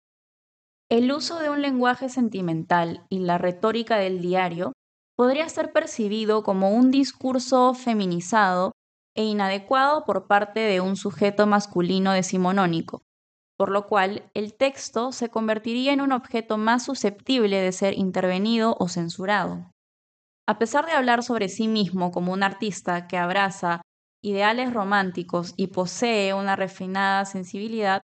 El 0.90 1.12
uso 1.12 1.40
de 1.40 1.52
un 1.52 1.62
lenguaje 1.62 2.10
sentimental 2.10 3.06
y 3.10 3.20
la 3.20 3.38
retórica 3.38 3.98
del 3.98 4.20
diario 4.20 4.74
podría 5.16 5.48
ser 5.48 5.72
percibido 5.72 6.42
como 6.42 6.72
un 6.72 6.90
discurso 6.90 7.76
feminizado 7.76 8.72
e 9.16 9.24
inadecuado 9.24 10.06
por 10.06 10.26
parte 10.26 10.60
de 10.60 10.82
un 10.82 10.96
sujeto 10.96 11.46
masculino 11.46 12.14
decimonónico, 12.14 13.04
por 13.58 13.70
lo 13.70 13.88
cual 13.88 14.30
el 14.34 14.56
texto 14.56 15.12
se 15.12 15.30
convertiría 15.30 15.94
en 15.94 16.02
un 16.02 16.12
objeto 16.12 16.58
más 16.58 16.84
susceptible 16.84 17.62
de 17.62 17.72
ser 17.72 17.98
intervenido 17.98 18.76
o 18.80 18.88
censurado. 18.88 19.72
A 20.48 20.58
pesar 20.60 20.86
de 20.86 20.92
hablar 20.92 21.24
sobre 21.24 21.50
sí 21.50 21.68
mismo 21.68 22.12
como 22.12 22.34
un 22.34 22.44
artista 22.44 23.08
que 23.08 23.18
abraza 23.18 23.82
ideales 24.22 24.74
románticos 24.74 25.54
y 25.58 25.68
posee 25.68 26.34
una 26.34 26.56
refinada 26.56 27.26
sensibilidad, 27.26 28.02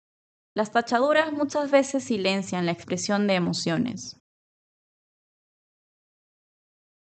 las 0.56 0.72
tachaduras 0.72 1.32
muchas 1.32 1.72
veces 1.72 2.04
silencian 2.04 2.66
la 2.66 2.72
expresión 2.72 3.28
de 3.28 3.36
emociones. 3.36 4.20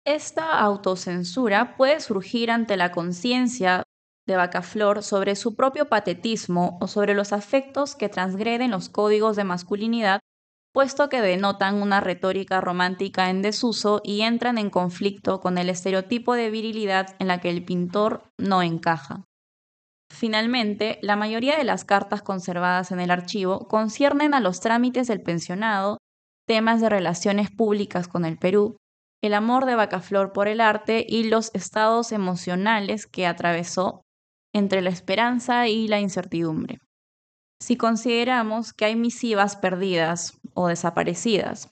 Esta 0.05 0.59
autocensura 0.59 1.75
puede 1.77 1.99
surgir 1.99 2.49
ante 2.49 2.75
la 2.75 2.91
conciencia 2.91 3.83
de 4.27 4.35
Bacaflor 4.35 5.03
sobre 5.03 5.35
su 5.35 5.55
propio 5.55 5.89
patetismo 5.89 6.77
o 6.81 6.87
sobre 6.87 7.13
los 7.13 7.33
afectos 7.33 7.95
que 7.95 8.09
transgreden 8.09 8.71
los 8.71 8.89
códigos 8.89 9.35
de 9.35 9.43
masculinidad, 9.43 10.19
puesto 10.73 11.09
que 11.09 11.21
denotan 11.21 11.81
una 11.81 11.99
retórica 11.99 12.61
romántica 12.61 13.29
en 13.29 13.41
desuso 13.41 14.01
y 14.03 14.21
entran 14.21 14.57
en 14.57 14.69
conflicto 14.69 15.41
con 15.41 15.57
el 15.57 15.69
estereotipo 15.69 16.35
de 16.35 16.49
virilidad 16.49 17.15
en 17.19 17.27
la 17.27 17.41
que 17.41 17.49
el 17.49 17.65
pintor 17.65 18.23
no 18.37 18.61
encaja. 18.61 19.25
Finalmente, 20.11 20.99
la 21.01 21.15
mayoría 21.15 21.57
de 21.57 21.63
las 21.63 21.85
cartas 21.85 22.21
conservadas 22.21 22.91
en 22.91 22.99
el 22.99 23.11
archivo 23.11 23.67
conciernen 23.67 24.33
a 24.33 24.39
los 24.39 24.59
trámites 24.59 25.07
del 25.07 25.21
pensionado, 25.21 25.97
temas 26.47 26.81
de 26.81 26.89
relaciones 26.89 27.49
públicas 27.49 28.07
con 28.07 28.25
el 28.25 28.37
Perú, 28.37 28.75
el 29.21 29.33
amor 29.33 29.65
de 29.65 29.75
Bacaflor 29.75 30.33
por 30.33 30.47
el 30.47 30.59
arte 30.59 31.05
y 31.07 31.25
los 31.25 31.51
estados 31.53 32.11
emocionales 32.11 33.07
que 33.07 33.27
atravesó 33.27 34.01
entre 34.53 34.81
la 34.81 34.89
esperanza 34.89 35.67
y 35.67 35.87
la 35.87 35.99
incertidumbre. 35.99 36.79
Si 37.61 37.77
consideramos 37.77 38.73
que 38.73 38.85
hay 38.85 38.95
misivas 38.95 39.55
perdidas 39.55 40.39
o 40.53 40.67
desaparecidas 40.67 41.69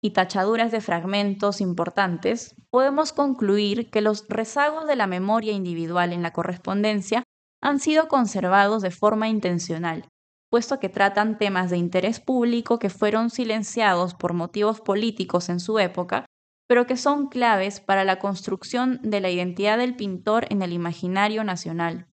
y 0.00 0.10
tachaduras 0.10 0.70
de 0.70 0.80
fragmentos 0.80 1.60
importantes, 1.60 2.54
podemos 2.70 3.12
concluir 3.12 3.90
que 3.90 4.00
los 4.00 4.26
rezagos 4.28 4.86
de 4.86 4.96
la 4.96 5.06
memoria 5.06 5.52
individual 5.52 6.12
en 6.12 6.22
la 6.22 6.32
correspondencia 6.32 7.24
han 7.60 7.80
sido 7.80 8.08
conservados 8.08 8.82
de 8.82 8.90
forma 8.90 9.28
intencional, 9.28 10.08
puesto 10.50 10.78
que 10.78 10.88
tratan 10.88 11.38
temas 11.38 11.70
de 11.70 11.78
interés 11.78 12.20
público 12.20 12.78
que 12.78 12.90
fueron 12.90 13.30
silenciados 13.30 14.14
por 14.14 14.34
motivos 14.34 14.80
políticos 14.80 15.48
en 15.48 15.60
su 15.60 15.78
época, 15.78 16.26
pero 16.68 16.86
que 16.86 16.96
son 16.96 17.28
claves 17.28 17.80
para 17.80 18.04
la 18.04 18.18
construcción 18.18 19.00
de 19.02 19.20
la 19.20 19.30
identidad 19.30 19.78
del 19.78 19.96
pintor 19.96 20.46
en 20.50 20.62
el 20.62 20.72
imaginario 20.72 21.42
nacional. 21.42 22.11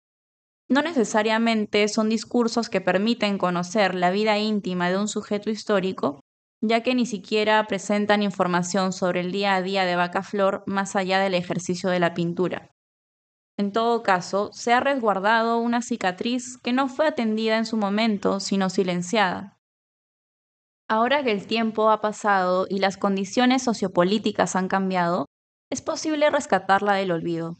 No 0.68 0.82
necesariamente 0.82 1.88
son 1.88 2.10
discursos 2.10 2.70
que 2.70 2.82
permiten 2.82 3.38
conocer 3.38 3.94
la 3.94 4.10
vida 4.10 4.38
íntima 4.40 4.90
de 4.90 4.98
un 4.98 5.08
sujeto 5.08 5.52
histórico, 5.52 6.22
ya 6.62 6.82
que 6.82 6.96
ni 6.96 7.06
siquiera 7.06 7.66
presentan 7.68 8.24
información 8.24 8.92
sobre 8.92 9.20
el 9.20 9.32
día 9.32 9.56
a 9.56 9.62
día 9.62 9.86
de 9.86 9.96
Vaca 9.96 10.24
Flor 10.24 10.64
más 10.66 10.96
allá 10.96 11.20
del 11.20 11.36
ejercicio 11.36 11.90
de 11.90 12.00
la 12.00 12.14
pintura. 12.16 12.72
En 13.58 13.72
todo 13.72 14.04
caso, 14.04 14.50
se 14.52 14.74
ha 14.74 14.80
resguardado 14.80 15.60
una 15.60 15.82
cicatriz 15.82 16.58
que 16.58 16.74
no 16.74 16.90
fue 16.90 17.08
atendida 17.08 17.58
en 17.58 17.66
su 17.66 17.78
momento, 17.78 18.40
sino 18.40 18.70
silenciada. 18.70 19.58
Ahora 20.90 21.24
que 21.24 21.32
el 21.32 21.48
tiempo 21.48 21.90
ha 21.90 22.02
pasado 22.02 22.68
y 22.70 22.80
las 22.80 22.98
condiciones 22.98 23.64
sociopolíticas 23.64 24.56
han 24.56 24.68
cambiado, 24.68 25.26
es 25.72 25.82
posible 25.82 26.30
rescatarla 26.30 26.94
del 26.94 27.12
olvido. 27.12 27.58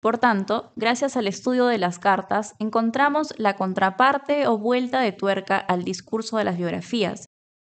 Por 0.00 0.18
tanto, 0.18 0.72
gracias 0.76 1.16
al 1.16 1.26
estudio 1.26 1.66
de 1.66 1.78
las 1.78 1.98
cartas, 1.98 2.54
encontramos 2.60 3.34
la 3.36 3.56
contraparte 3.56 4.46
o 4.46 4.56
vuelta 4.56 5.00
de 5.00 5.12
tuerca 5.12 5.58
al 5.58 5.82
discurso 5.82 6.36
de 6.36 6.44
las 6.44 6.56
biografías, 6.56 7.26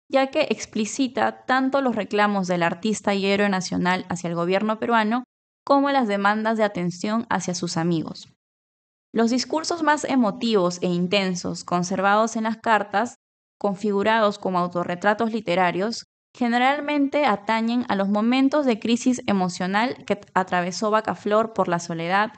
ya 0.09 0.29
que 0.29 0.43
explicita 0.51 1.45
tanto 1.45 1.81
los 1.81 1.97
reclamos 1.97 2.47
del 2.47 2.63
artista 2.63 3.15
y 3.15 3.27
héroe 3.27 3.49
nacional 3.49 4.07
hacia 4.09 4.29
el 4.29 4.37
gobierno 4.37 4.79
peruano 4.79 5.25
como 5.65 5.91
las 5.91 6.09
demandas 6.09 6.57
de 6.57 6.65
atención 6.65 7.27
hacia 7.31 7.55
sus 7.55 7.77
amigos. 7.77 8.29
Los 9.13 9.31
discursos 9.31 9.83
más 9.83 10.05
emotivos 10.05 10.79
e 10.83 10.87
intensos 10.87 11.65
conservados 11.65 12.37
en 12.37 12.45
las 12.45 12.59
cartas, 12.59 13.17
configurados 13.59 14.39
como 14.39 14.59
autorretratos 14.59 15.33
literarios, 15.33 16.05
generalmente 16.35 17.27
atañen 17.27 17.85
a 17.89 17.97
los 17.97 18.09
momentos 18.09 18.67
de 18.67 18.79
crisis 18.79 19.23
emocional 19.27 20.05
que 20.07 20.21
atravesó 20.35 20.91
Bacaflor 20.91 21.53
por 21.53 21.69
la 21.69 21.79
soledad, 21.79 22.33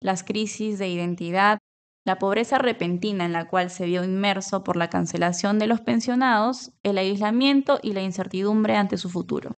las 0.00 0.24
crisis 0.24 0.78
de 0.78 0.88
identidad, 0.88 1.58
la 2.06 2.18
pobreza 2.18 2.58
repentina 2.58 3.24
en 3.24 3.32
la 3.32 3.48
cual 3.48 3.70
se 3.70 3.86
vio 3.86 4.04
inmerso 4.04 4.62
por 4.62 4.76
la 4.76 4.90
cancelación 4.90 5.58
de 5.58 5.66
los 5.66 5.80
pensionados, 5.80 6.72
el 6.82 6.98
aislamiento 6.98 7.80
y 7.82 7.92
la 7.92 8.02
incertidumbre 8.02 8.76
ante 8.76 8.98
su 8.98 9.08
futuro. 9.08 9.52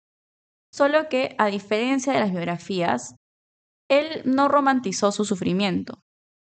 Solo 0.71 1.09
que, 1.09 1.35
a 1.39 1.47
diferencia 1.47 2.13
de 2.13 2.19
las 2.19 2.31
biografías, 2.31 3.15
él 3.89 4.21
no 4.25 4.47
romantizó 4.47 5.11
su 5.11 5.25
sufrimiento. 5.25 6.01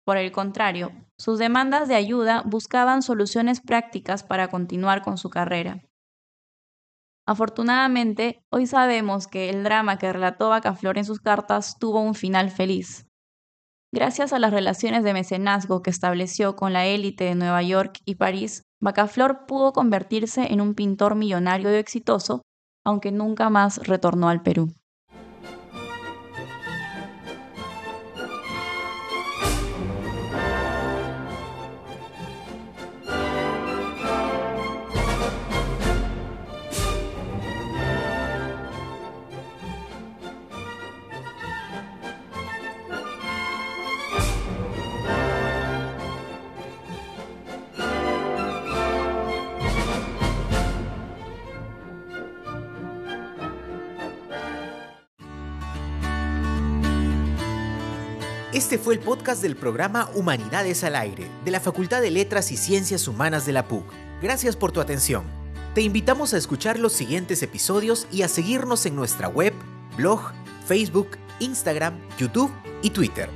Por 0.04 0.16
el 0.16 0.32
contrario, 0.32 0.92
sus 1.18 1.38
demandas 1.38 1.88
de 1.88 1.94
ayuda 1.94 2.42
buscaban 2.44 3.02
soluciones 3.02 3.60
prácticas 3.60 4.22
para 4.22 4.48
continuar 4.48 5.02
con 5.02 5.18
su 5.18 5.30
carrera. 5.30 5.82
Afortunadamente, 7.30 8.42
hoy 8.50 8.66
sabemos 8.66 9.28
que 9.28 9.50
el 9.50 9.62
drama 9.62 9.98
que 9.98 10.12
relató 10.12 10.48
Bacaflor 10.48 10.98
en 10.98 11.04
sus 11.04 11.20
cartas 11.20 11.76
tuvo 11.78 12.00
un 12.00 12.16
final 12.16 12.50
feliz. 12.50 13.06
Gracias 13.94 14.32
a 14.32 14.40
las 14.40 14.52
relaciones 14.52 15.04
de 15.04 15.12
mecenazgo 15.12 15.80
que 15.80 15.90
estableció 15.90 16.56
con 16.56 16.72
la 16.72 16.86
élite 16.86 17.22
de 17.22 17.36
Nueva 17.36 17.62
York 17.62 18.00
y 18.04 18.16
París, 18.16 18.64
Bacaflor 18.82 19.46
pudo 19.46 19.72
convertirse 19.72 20.52
en 20.52 20.60
un 20.60 20.74
pintor 20.74 21.14
millonario 21.14 21.70
y 21.70 21.76
exitoso, 21.76 22.42
aunque 22.84 23.12
nunca 23.12 23.48
más 23.48 23.78
retornó 23.86 24.28
al 24.28 24.42
Perú. 24.42 24.74
Este 58.60 58.76
fue 58.76 58.92
el 58.92 59.00
podcast 59.00 59.40
del 59.40 59.56
programa 59.56 60.10
Humanidades 60.14 60.84
al 60.84 60.94
Aire, 60.94 61.30
de 61.46 61.50
la 61.50 61.60
Facultad 61.60 62.02
de 62.02 62.10
Letras 62.10 62.52
y 62.52 62.58
Ciencias 62.58 63.08
Humanas 63.08 63.46
de 63.46 63.54
la 63.54 63.66
PUC. 63.66 63.86
Gracias 64.20 64.54
por 64.54 64.70
tu 64.70 64.82
atención. 64.82 65.24
Te 65.74 65.80
invitamos 65.80 66.34
a 66.34 66.36
escuchar 66.36 66.78
los 66.78 66.92
siguientes 66.92 67.42
episodios 67.42 68.06
y 68.12 68.20
a 68.20 68.28
seguirnos 68.28 68.84
en 68.84 68.96
nuestra 68.96 69.28
web, 69.28 69.54
blog, 69.96 70.32
Facebook, 70.66 71.16
Instagram, 71.38 71.98
YouTube 72.18 72.52
y 72.82 72.90
Twitter. 72.90 73.30